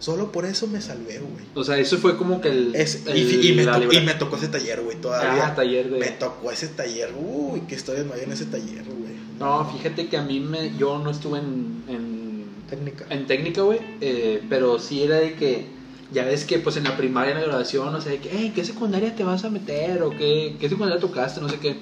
[0.00, 1.44] Solo por eso me salvé, güey.
[1.54, 2.74] O sea, eso fue como que el.
[2.74, 5.46] Es- el- y, y me tocó, y me tocó ese taller, güey, todavía.
[5.46, 5.98] Ah, taller de.
[6.00, 7.10] Me tocó ese taller.
[7.16, 9.12] Uy, qué historias no hay en ese taller, güey.
[9.38, 10.76] No, fíjate que a mí me.
[10.76, 11.84] Yo no estuve en.
[11.88, 12.30] en
[12.68, 13.04] Técnica.
[13.10, 15.66] En técnica, güey, eh, pero sí era de que,
[16.12, 18.52] ya ves que pues en la primaria, en la graduación, no sé, de que, hey,
[18.54, 20.02] ¿qué secundaria te vas a meter?
[20.04, 21.76] O qué, qué secundaria tocaste, no sé qué.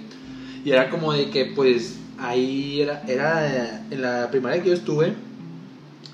[0.64, 5.12] Y era como de que, pues, ahí era, era, en la primaria que yo estuve,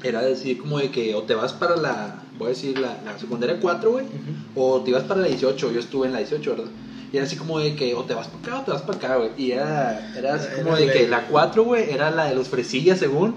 [0.04, 3.18] era decir como de que o te vas para la, voy a decir, la, la
[3.18, 4.06] secundaria 4, güey,
[4.54, 6.70] o te ibas para la 18, yo estuve en la 18, ¿verdad?
[7.12, 8.98] Y era así como de que o te vas para acá o te vas para
[8.98, 9.30] acá, güey.
[9.36, 10.98] Y era, era así Era como de ley.
[10.98, 13.36] que la 4, güey, era la de los fresillas, según.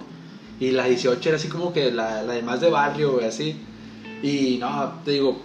[0.60, 3.56] Y la 18 era así como que la, la de más de barrio, güey, así.
[4.24, 5.40] Y no, te digo,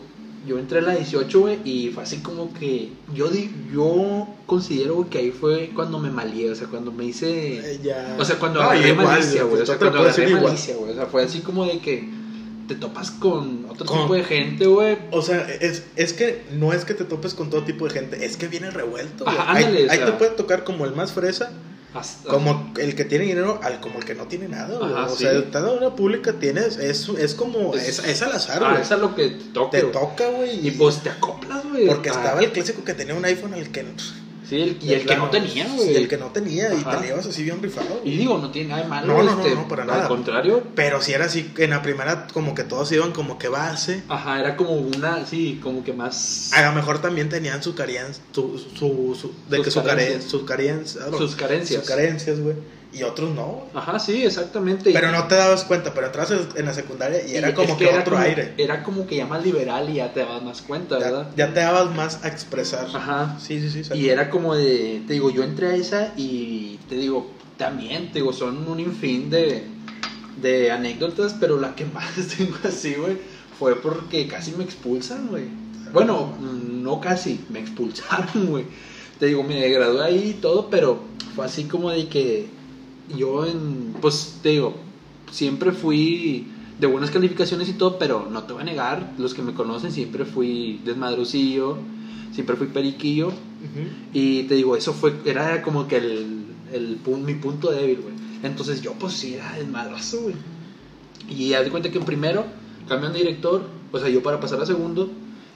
[0.47, 5.09] yo entré a la 18, güey, y fue así como que yo, di- yo considero
[5.09, 7.75] que ahí fue cuando me malié, o sea, cuando me hice...
[7.75, 8.17] Eh, ya.
[8.19, 9.63] O sea, cuando No, agarré igual, malicia, güey.
[9.63, 10.43] O sea, cuando agarré igual.
[10.45, 10.91] malicia, güey.
[10.93, 12.09] O sea, fue así como de que
[12.69, 14.99] te topas con otro Con- tipo de gente, güey.
[15.11, 18.25] O sea, es, es que no es que te topes con todo tipo de gente,
[18.25, 19.25] es que viene revuelto.
[19.25, 19.37] güey.
[19.37, 21.53] Ajá, ahí ándale, ahí te puede tocar como el más fresa,
[21.95, 24.79] Hasta- como el que tiene dinero, al como el que no tiene nada.
[24.83, 25.25] Ajá, o sí.
[25.25, 28.91] sea, en una pública, tienes, es, es como, Es- es, es al azar, Ah, es
[28.93, 29.77] a lo que te toque.
[29.79, 29.93] Te güey.
[29.93, 30.67] toca, güey.
[30.67, 31.87] Y pues te acoplas, güey.
[31.87, 34.15] Porque Ah, estaba el clásico que tenía un iPhone al que.
[34.53, 35.97] Sí, el- y el que no tenía, Y güey.
[35.97, 38.03] el que no tenía, y te le ibas así bien rifado.
[38.05, 39.07] Y digo, no tiene nada de malo.
[39.07, 40.09] No, no, no, este, no, para Al nada.
[40.09, 44.03] contrario, Pero si era así, en la primera, como que todos iban como que base.
[44.11, 46.51] ajá, era como una, sí, como que más.
[46.53, 50.29] A lo mejor también tenían su carencia, su, su, su- de Sus que su carencia,
[50.29, 51.81] sus carencias, Sus carencias.
[51.81, 52.57] sus carencias, güey.
[52.93, 53.65] Y otros no.
[53.75, 54.93] Ajá, sí, exactamente.
[54.93, 57.89] Pero no te dabas cuenta, pero entras en la secundaria y y era como que,
[57.89, 58.55] era otro como- aire.
[58.59, 61.31] Era como que ya más liberal y ya te dabas más cuenta, Ya, ¿verdad?
[61.35, 62.87] ya te dabas más a expresar.
[62.93, 63.39] Ajá.
[63.41, 63.91] Sí, sí, sí.
[63.95, 68.19] Y era como de, te digo, yo entré a esa y te digo, también, te
[68.19, 69.65] digo, son un infin de,
[70.43, 72.05] de anécdotas, pero la que más
[72.37, 73.17] tengo así, güey,
[73.59, 75.45] fue porque casi me expulsan, güey.
[75.95, 78.65] Bueno, no casi, me expulsaron, güey.
[79.19, 81.05] Te digo, me gradué ahí y todo, pero
[81.37, 82.49] fue así como de que
[83.17, 84.75] yo en, pues te digo,
[85.31, 86.47] siempre fui
[86.79, 89.93] de buenas calificaciones y todo, pero no te voy a negar, los que me conocen
[89.93, 91.79] siempre fui desmadrucillo,
[92.33, 93.33] siempre fui periquillo.
[94.13, 98.15] Y te digo, eso fue, era como que el, el mi punto débil, güey.
[98.43, 100.35] Entonces yo pues sí era desmadroso, güey.
[101.29, 102.45] Y haz de cuenta que en primero
[102.89, 105.09] cambian de director, o sea, yo para pasar a segundo.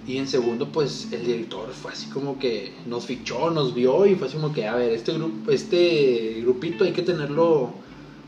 [0.07, 4.15] Y en segundo, pues el director fue así como que nos fichó, nos vio y
[4.15, 7.71] fue así como que, a ver, este, grupo este grupito hay que tenerlo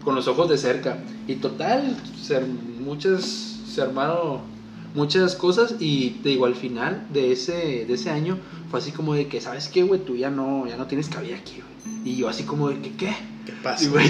[0.03, 0.99] con los ojos de cerca.
[1.29, 1.97] Y total,
[2.81, 3.23] muchas,
[3.73, 4.41] se armaron
[4.95, 8.39] muchas cosas y te digo, al final de ese, de ese año
[8.71, 10.01] fue así como de que, ¿sabes qué, güey?
[10.05, 11.69] Tú ya no, ya no tienes cabida aquí, güey.
[12.05, 13.15] Y yo así como de que, ¿qué?
[13.47, 13.89] ¿Qué Y, pasa?
[13.89, 14.09] güey,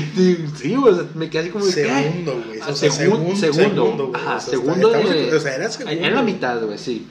[0.56, 1.84] sí, o sea, me quedé así como de ¿qué?
[1.86, 2.60] Segundo, güey.
[2.62, 4.20] Ah, O sea, segun- segun- segundo, güey.
[4.22, 6.00] ajá, O sea, segundo de- O sea, era segundo.
[6.06, 7.06] En la mitad, güey, sí.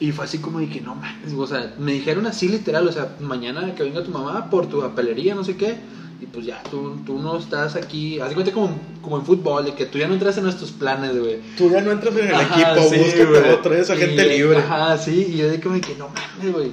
[0.00, 2.92] Y fue así como de que no mames, o sea, me dijeron así literal, o
[2.92, 5.76] sea, mañana que venga tu mamá por tu papelería, no sé qué,
[6.22, 9.66] y pues ya, tú, tú no estás aquí, haz de cuenta como, como en fútbol,
[9.66, 11.36] de que tú ya no entras en nuestros planes, güey.
[11.58, 14.56] Tú ya no entras en el Ajá, equipo, sí, búscate otro, esa gente Y- libre.
[14.58, 16.70] Ajá, sí, y yo de como de que no mames, güey.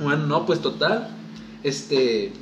[0.00, 1.08] Bueno, no, pues total,
[1.62, 2.32] este,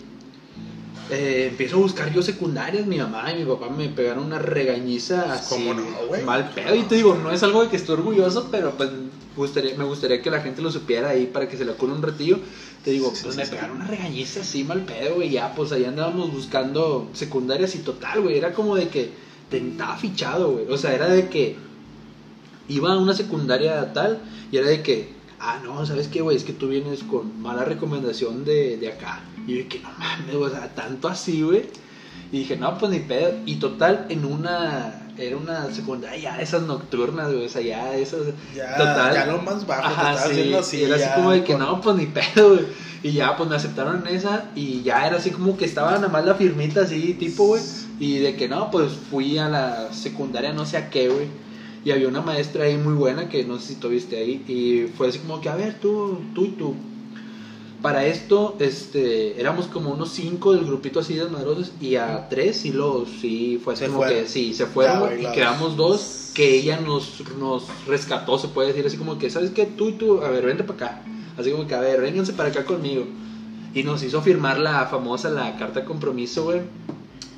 [1.11, 5.32] eh, empiezo a buscar yo secundarias, mi mamá y mi papá me pegaron una regañiza
[5.32, 6.22] así, ¿Cómo no, güey?
[6.22, 8.90] mal pedo, y te digo, no es algo de que estoy orgulloso, pero pues
[9.76, 12.39] me gustaría que la gente lo supiera ahí para que se la cure un ratillo.
[12.84, 16.32] Te digo, pues me pegaron una regañiza así mal pedo, güey, ya, pues ahí andábamos
[16.32, 19.11] buscando secundarias y total, güey, era como de que
[19.51, 21.57] te estaba fichado, güey, o sea, era de que
[22.68, 24.20] iba a una secundaria tal
[24.53, 26.36] y era de que, ah, no, ¿sabes qué, güey?
[26.36, 29.22] Es que tú vienes con mala recomendación de, de acá.
[29.47, 31.64] Y yo que no mames, o sea, tanto así, güey.
[32.30, 33.32] Y dije, no, pues ni pedo.
[33.47, 38.21] Y total, en una, era una secundaria ya esas nocturnas, güey, o sea, ya esas...
[38.55, 39.14] Ya, total.
[39.14, 40.77] ya lo más bajo, Ajá, estás sí, haciendo así.
[40.79, 42.66] y era así como de que con- no, pues ni pedo, güey.
[43.03, 46.09] Y ya, pues me aceptaron en esa y ya era así como que estaba nada
[46.09, 47.62] más la firmita así, tipo, güey.
[48.01, 51.27] Y de que no, pues fui a la secundaria no sé a qué, güey.
[51.85, 54.45] Y había una maestra ahí muy buena que no sé si tú viste ahí.
[54.49, 56.75] Y fue así como que, a ver, tú, tú y tú.
[57.83, 62.57] Para esto, este, éramos como unos cinco del grupito así de madrosos y a tres
[62.57, 64.18] sí los, sí, fue así Se como fueron.
[64.18, 68.68] que sí, se fueron Ya, y quedamos dos que ella nos, nos rescató, se puede
[68.68, 69.64] decir así como que, ¿sabes qué?
[69.66, 71.03] Tú y tú, a ver, vente para acá.
[71.37, 73.05] Así como que, a ver, vénganse para acá conmigo.
[73.74, 76.62] Y nos hizo firmar la famosa, la carta de compromiso, güey.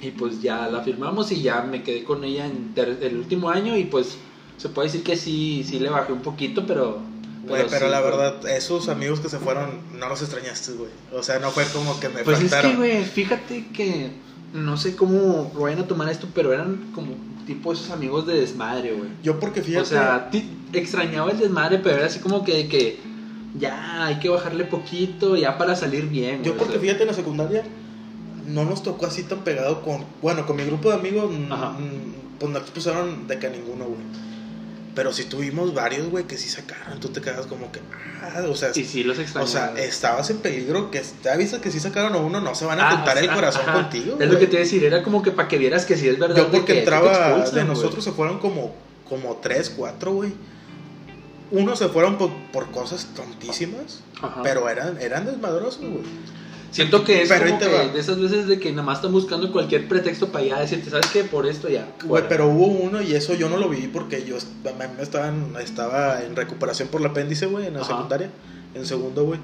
[0.00, 3.76] Y pues ya la firmamos y ya me quedé con ella en el último año
[3.76, 4.16] y pues
[4.56, 7.09] se puede decir que sí, sí le bajé un poquito, pero...
[7.46, 8.10] Güey, pero sí, la güey.
[8.12, 10.90] verdad, esos amigos que se fueron, no los extrañaste, güey.
[11.12, 12.72] O sea, no fue como que me Pues es faltaron.
[12.72, 14.10] que, güey, fíjate que
[14.52, 17.14] no sé cómo lo vayan a tomar esto, pero eran como
[17.46, 19.08] tipo esos amigos de desmadre, güey.
[19.22, 22.68] Yo porque fíjate, O sea, ti- extrañaba el desmadre, pero era así como que, de
[22.68, 22.98] que
[23.58, 26.42] ya hay que bajarle poquito ya para salir bien.
[26.42, 26.80] yo güey, porque o sea.
[26.80, 27.64] fíjate en la secundaria
[28.46, 31.76] no nos tocó así tan pegado con, bueno, con mi grupo de amigos, mm, Ajá.
[32.38, 34.00] pues no expulsaron de que a ninguno, güey.
[34.94, 36.98] Pero sí tuvimos varios, güey, que sí sacaron.
[36.98, 37.80] Tú te quedas como que,
[38.22, 41.70] ah, o sea, Y sí los o sea, estabas en peligro, que ya viste que
[41.70, 43.72] sí sacaron a uno, no se van a Ah, contar o el corazón ajá.
[43.82, 44.16] contigo.
[44.18, 46.08] Es lo que te iba a decir, era como que para que vieras que sí
[46.08, 46.36] es verdad.
[46.36, 48.74] Yo porque que te entraba expulsan, de nosotros se fueron como,
[49.08, 50.32] como tres, cuatro, güey.
[51.52, 54.40] Unos se fueron por, por cosas tontísimas, Ajá.
[54.42, 56.02] pero eran, eran desmadrosos, güey.
[56.70, 59.50] Siento que es Pero como que de esas veces de que nada más están buscando
[59.50, 61.24] cualquier pretexto para ya decirte, ¿sabes qué?
[61.24, 61.88] Por esto ya.
[62.04, 66.22] Güey, pero hubo uno y eso yo no lo viví porque yo estaba en, estaba
[66.22, 67.88] en recuperación por el apéndice, güey, en la Ajá.
[67.94, 68.30] secundaria,
[68.74, 69.40] en segundo, güey.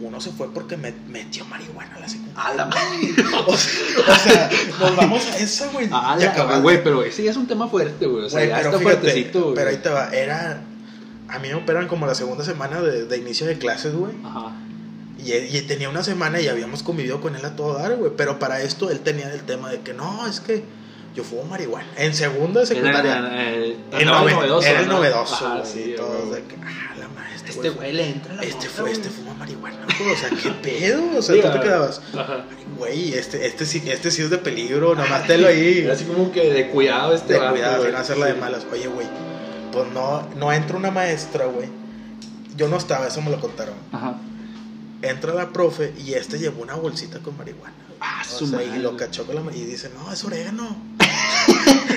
[0.00, 2.44] Uno se fue porque me metió marihuana a la secundaria.
[2.44, 3.14] A la madre.
[3.48, 5.88] O sea, o sea, nos vamos a esa, güey.
[5.90, 8.24] A la- güey, pero ese ya es un tema fuerte, güey.
[8.24, 9.54] O sea, ya pero está fíjate, fuertecito, güey.
[9.56, 10.62] Pero ahí te va, era.
[11.26, 14.12] A mí me operan como la segunda semana de, de inicio de clases, güey.
[14.24, 14.52] Ajá.
[15.18, 18.12] Y, y tenía una semana y habíamos convivido con él a todo dar, güey.
[18.16, 20.62] Pero para esto él tenía el tema de que no, es que
[21.14, 21.88] yo fumo marihuana.
[21.96, 23.18] En segunda de secundaria.
[23.18, 24.94] Era, el novedoso, era el ¿no?
[24.94, 25.66] novedoso, Ajá, güey.
[25.72, 27.50] sí, todos de que, ah, la maestra.
[27.50, 30.12] Este güey le entra la Este, fue, este fuma marihuana, güey.
[30.12, 31.02] O sea, ¿qué pedo?
[31.18, 32.44] O sea, Sí, tú te quedabas, Ajá.
[32.76, 35.78] güey, este, este, sí, este sí es de peligro, nomás te lo ahí.
[35.78, 37.88] Era así como que de cuidado este de cuidado, güey.
[37.90, 38.64] sin hacerla de malas.
[38.70, 39.08] Oye, güey,
[39.72, 41.68] pues no, no entra una maestra, güey.
[42.56, 43.74] Yo no estaba, eso me lo contaron.
[43.92, 44.16] Ajá.
[45.02, 47.74] Entra la profe y este llevó una bolsita con marihuana.
[48.00, 50.76] Ah, su sea, y lo cachó con la ma- y dice, no, es orégano.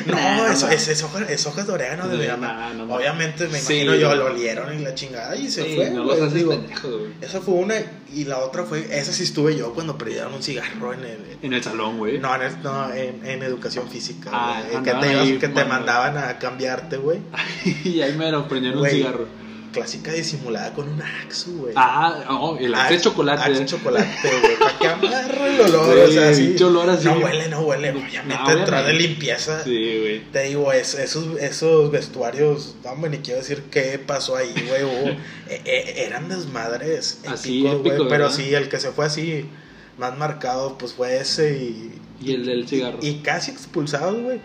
[0.08, 2.96] No, no es, es, es hoja- es hojas de orégano de no.
[2.96, 3.74] Obviamente me Sí.
[3.82, 5.92] imagino yo, lo olieron y la chingada y se Sí, fue.
[5.92, 6.60] no haces digo,
[7.22, 7.76] esa fue una
[8.12, 11.38] y la otra fue, esa sí estuve yo cuando perdieron un cigarro en el...
[11.44, 12.18] En el salón, güey.
[12.18, 14.32] No, en, el- no, en, en educación física.
[14.34, 17.20] Ah, güey, que andaban te, ahí, que te mandaban a cambiarte, güey.
[17.84, 19.28] y ahí me lo prendieron un cigarro.
[19.72, 21.74] Clásica disimulada con un axo, güey.
[21.78, 23.42] Ah, oh, el axe de chocolate.
[23.42, 24.08] Axe de chocolate,
[24.42, 24.56] güey.
[24.60, 27.06] Para que amarre el olor, o sea, pinche olor así.
[27.08, 27.90] No huele, no huele.
[27.92, 29.64] Obviamente, No, detrás de limpieza.
[29.64, 30.20] Sí, güey.
[30.32, 35.16] Te digo, es- esos, esos vestuarios, no, hombre, ni quiero decir qué pasó ahí, güey.
[35.50, 37.92] eh, eh, eran desmadres Así, épicos, güey.
[37.94, 38.36] épico, Pero ¿verdad?
[38.36, 39.46] sí, el que se fue así,
[39.98, 41.98] más marcado, pues fue ese y.
[42.24, 43.00] Y el del cigarro.
[43.02, 44.40] Y, y casi expulsados, güey.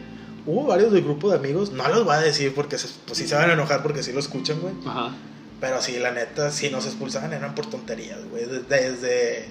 [0.47, 3.27] Hubo varios del grupo de amigos, no los voy a decir porque se, pues sí
[3.27, 4.75] se van a enojar porque sí lo escuchan, güey.
[4.87, 5.13] Ajá.
[5.61, 8.45] Pero sí, la neta, si nos expulsaban eran por tonterías, güey.
[8.45, 9.49] Desde, desde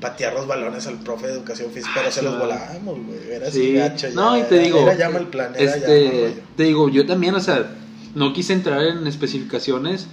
[0.00, 3.18] patear los balones al profe de educación física, pero Ah, se los volábamos, güey.
[3.30, 3.60] Era Sí.
[3.60, 4.08] así gacho.
[4.08, 6.34] ya, No, y te era- digo, Era llama el plan, era llama Este, rollo.
[6.56, 7.70] te digo, yo también, o sea,
[8.14, 10.06] no quise entrar en especificaciones,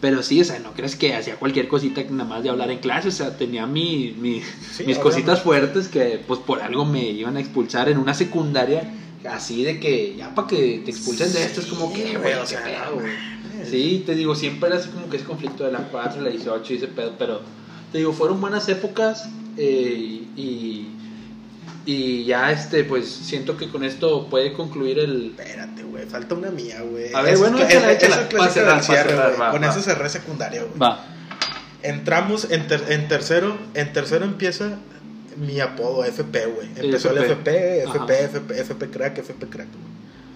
[0.00, 2.78] pero sí, o sea, no crees que hacía cualquier cosita nada más de hablar en
[2.78, 5.00] clase, o sea, tenía mi, mi- Sí, mis obviamente.
[5.02, 8.94] cositas fuertes que pues por algo me iban a expulsar en una secundaria,
[9.30, 12.46] así de que ya para que te expulsen de esto es como que, güey, o
[12.46, 13.12] sea, pedo, güey.
[13.70, 16.30] Sí, te digo, siempre era así como que ese conflicto de la 4 y la
[16.30, 17.40] 18 y ese pedo, pero
[17.92, 20.88] te digo, fueron buenas épocas eh, y,
[21.86, 25.26] y ya este, pues siento que con esto puede concluir el...
[25.38, 27.14] Espérate, güey, falta una mía, güey.
[27.14, 29.68] A ver, bueno, es- échala, échala, cerrar, del cierre, cerrar, va, Con va.
[29.68, 30.78] esa cerré secundaria, güey.
[30.78, 31.06] Va.
[31.82, 34.78] Entramos, en, ter- en tercero, en tercero empieza
[35.36, 36.68] mi apodo FP, güey.
[36.76, 39.94] Empezó el FP, FP, FP, FP, crack, FP crack, güey.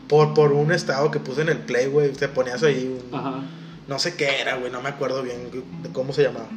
[0.08, 3.42] Por, por un estado que puse en el play, güey, te ponías ahí un, Ajá.
[3.86, 5.50] no sé qué era, güey, no me acuerdo bien
[5.82, 6.48] de cómo se llamaba.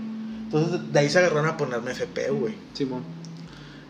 [0.46, 2.56] Entonces de ahí se agarraron a ponerme FP, güey.
[2.74, 3.04] Simón.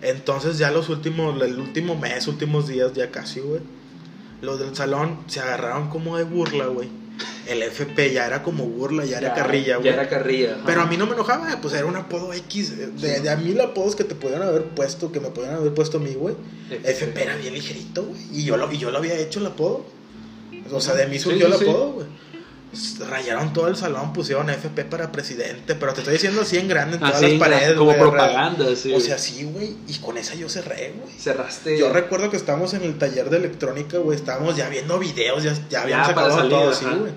[0.01, 3.61] Entonces ya los últimos, el último mes, últimos días, ya casi, güey.
[4.41, 6.89] Los del salón se agarraron como de burla, güey.
[7.47, 9.89] El FP ya era como burla, ya, era carrilla, güey.
[9.89, 10.53] Ya era carrilla.
[10.55, 10.63] ajá.
[10.65, 12.77] Pero a mí no me enojaba, pues era un apodo X.
[12.77, 15.97] De, de a los apodos que te podían haber puesto, que me podían haber puesto
[15.97, 16.35] a mí, güey.
[16.83, 18.21] FP era bien ligerito, güey.
[18.31, 19.85] Y yo lo, y yo lo había hecho el apodo.
[20.71, 22.07] O sea, de mí surgió Sí, sí, el apodo, güey.
[23.09, 26.93] Rayaron todo el salón, pusieron FP para presidente, pero te estoy diciendo así en grande
[26.95, 27.73] en todas Así, las paredes.
[27.73, 28.93] como güey, propaganda, sí.
[28.93, 29.75] O sea, sí, güey.
[29.87, 31.13] Y con esa yo cerré, güey.
[31.19, 31.77] cerraste.
[31.77, 34.17] Yo recuerdo que estábamos en el taller de electrónica, güey.
[34.17, 36.95] Estábamos ya viendo videos, ya, ya habíamos Ya, acabado todo así, ajá.
[36.95, 37.11] güey.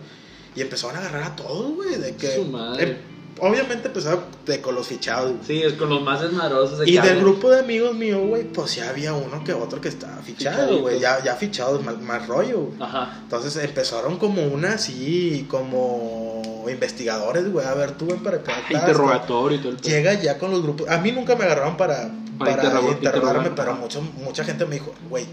[0.56, 1.96] Y empezaron a agarrar a todos, güey.
[1.98, 2.34] De que.
[2.34, 2.84] Su madre.
[2.90, 2.98] eh,
[3.40, 5.44] obviamente empezaba de, con los fichados, güey.
[5.46, 6.78] Sí, es con los más desmadrosos.
[6.78, 9.88] de Y del grupo de amigos míos, güey, pues ya había uno que otro que
[9.88, 10.80] estaba fichado, Fichadito.
[10.82, 11.00] güey.
[11.00, 12.82] Ya, ya fichado, más, más rollo, güey.
[12.82, 13.18] Ajá.
[13.22, 17.66] Entonces empezaron como una así, como investigadores, güey.
[17.66, 18.52] A ver, tú ven para acá.
[18.70, 19.88] Interrogatorio y todo el pedo.
[19.88, 20.88] Llega ya con los grupos.
[20.88, 23.54] A mí nunca me agarraron para, Para para, interrogar- interrogarme, interrogar.
[23.56, 25.26] pero mucho, mucha gente me dijo, güey,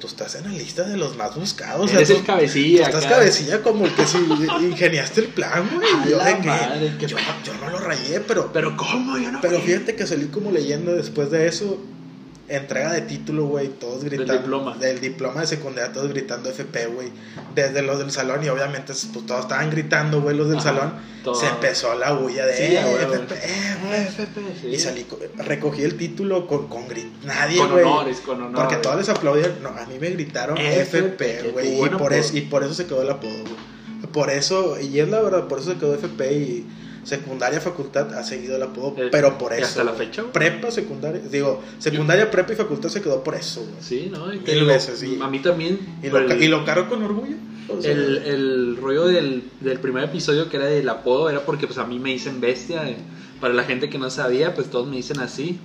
[0.00, 1.90] tú estás en la lista de los más buscados.
[1.92, 2.90] Eres tú- el cabecilla.
[2.90, 4.18] Tú estás cabecilla como el que si
[4.60, 6.10] ingeniaste el plan, güey.
[6.10, 9.16] Yo, la de que- madre, qué yo, yo no lo rayé, pero, Pero ¿cómo?
[9.18, 11.78] Yo no pero fíjate que salí como leyenda después de eso.
[12.46, 14.34] Entrega de título, güey, todos gritando.
[14.34, 14.76] diploma.
[14.76, 17.08] Del diploma de secundaria, todos gritando FP, güey.
[17.54, 20.92] Desde los del salón, y obviamente, pues todos estaban gritando, güey, los del Ajá, salón.
[21.24, 21.34] todo.
[21.34, 22.80] Se empezó la bulla de Sí, eh.
[22.80, 24.00] FP, eh, güey.
[24.02, 24.66] FP, sí.
[24.68, 27.06] Y salí, co- recogí el título con, con grit.
[27.24, 28.56] Nadie, Con honores, con honores.
[28.60, 29.62] Porque todos les aplaudían.
[29.62, 31.82] No, a mí me gritaron FP, güey.
[31.82, 34.12] Y por, eso, y por eso se quedó el apodo, güey.
[34.12, 36.66] Por eso, y es la verdad, por eso se quedó FP y
[37.04, 38.94] secundaria, facultad ha seguido el apodo.
[38.98, 39.64] Eh, pero por eso.
[39.64, 40.32] hasta la fecha, güey.
[40.32, 41.20] Prepa, secundaria.
[41.20, 43.74] Digo, secundaria, prepa y facultad se quedó por eso, güey.
[43.80, 44.32] Sí, ¿no?
[44.32, 45.18] Y Mil veces, sí.
[45.22, 45.78] A mí también.
[46.02, 47.36] Y, lo, el- y lo cargo con orgullo.
[47.68, 51.66] o sea, El, el rollo del, del primer episodio que era del apodo era porque
[51.66, 52.88] pues a mí me dicen bestia.
[52.88, 52.96] eh,
[53.40, 55.58] Para la gente que no sabía, pues todos me dicen así.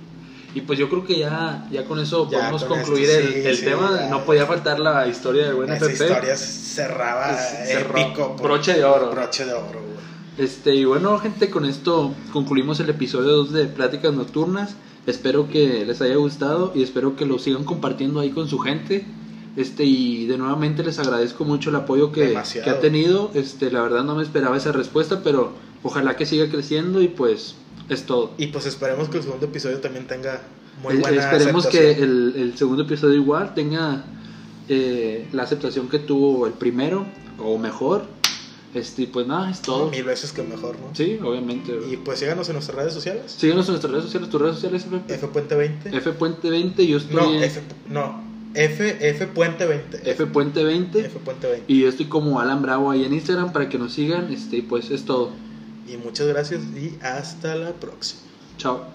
[0.52, 3.32] Y pues yo creo que ya, ya con eso Ya, podemos con concluir esto, el,
[3.34, 3.96] sí, el sí, tema.
[4.00, 4.08] ya.
[4.08, 6.04] No podía faltar la historia del buen esa FP.
[6.06, 7.38] historia cerraba
[7.68, 8.36] épico.
[8.42, 9.10] Broche de oro.
[9.10, 9.90] Broche de oro, güey.
[10.38, 14.76] Este, y bueno, gente, con esto concluimos el episodio 2 de Pláticas Nocturnas.
[15.06, 19.04] Espero que les haya gustado y espero que lo sigan compartiendo ahí con su gente.
[19.56, 23.30] Este, y de nuevamente les agradezco mucho el apoyo que, ha tenido.
[23.34, 25.52] Este, la verdad no me esperaba esa respuesta, pero
[25.82, 27.56] ojalá que siga creciendo y pues
[27.88, 28.30] es todo.
[28.38, 30.40] Y pues esperemos que el segundo episodio también tenga
[30.82, 34.04] muy buena Esperemos que el segundo episodio igual tenga
[34.72, 37.04] eh, la aceptación que tuvo el primero
[37.40, 38.04] o mejor.
[38.74, 39.90] Este, pues nada, es todo.
[39.90, 40.94] Mil veces que mejor, ¿no?
[40.94, 41.76] Sí, obviamente.
[41.90, 43.34] Y pues síganos en nuestras redes sociales.
[43.36, 45.96] Síguenos en nuestras redes sociales, tus redes sociales, F, Puente 20.
[45.96, 48.22] F Puente 20, yo estoy no, en F, no,
[48.54, 50.10] F, F Puente 20.
[50.10, 51.72] F Puente 20 F Puente 20.
[51.72, 54.90] y yo estoy como Alan Bravo ahí en Instagram para que nos sigan, este, pues
[54.90, 55.30] es todo.
[55.88, 58.22] Y muchas gracias y hasta la próxima.
[58.56, 58.86] Chao.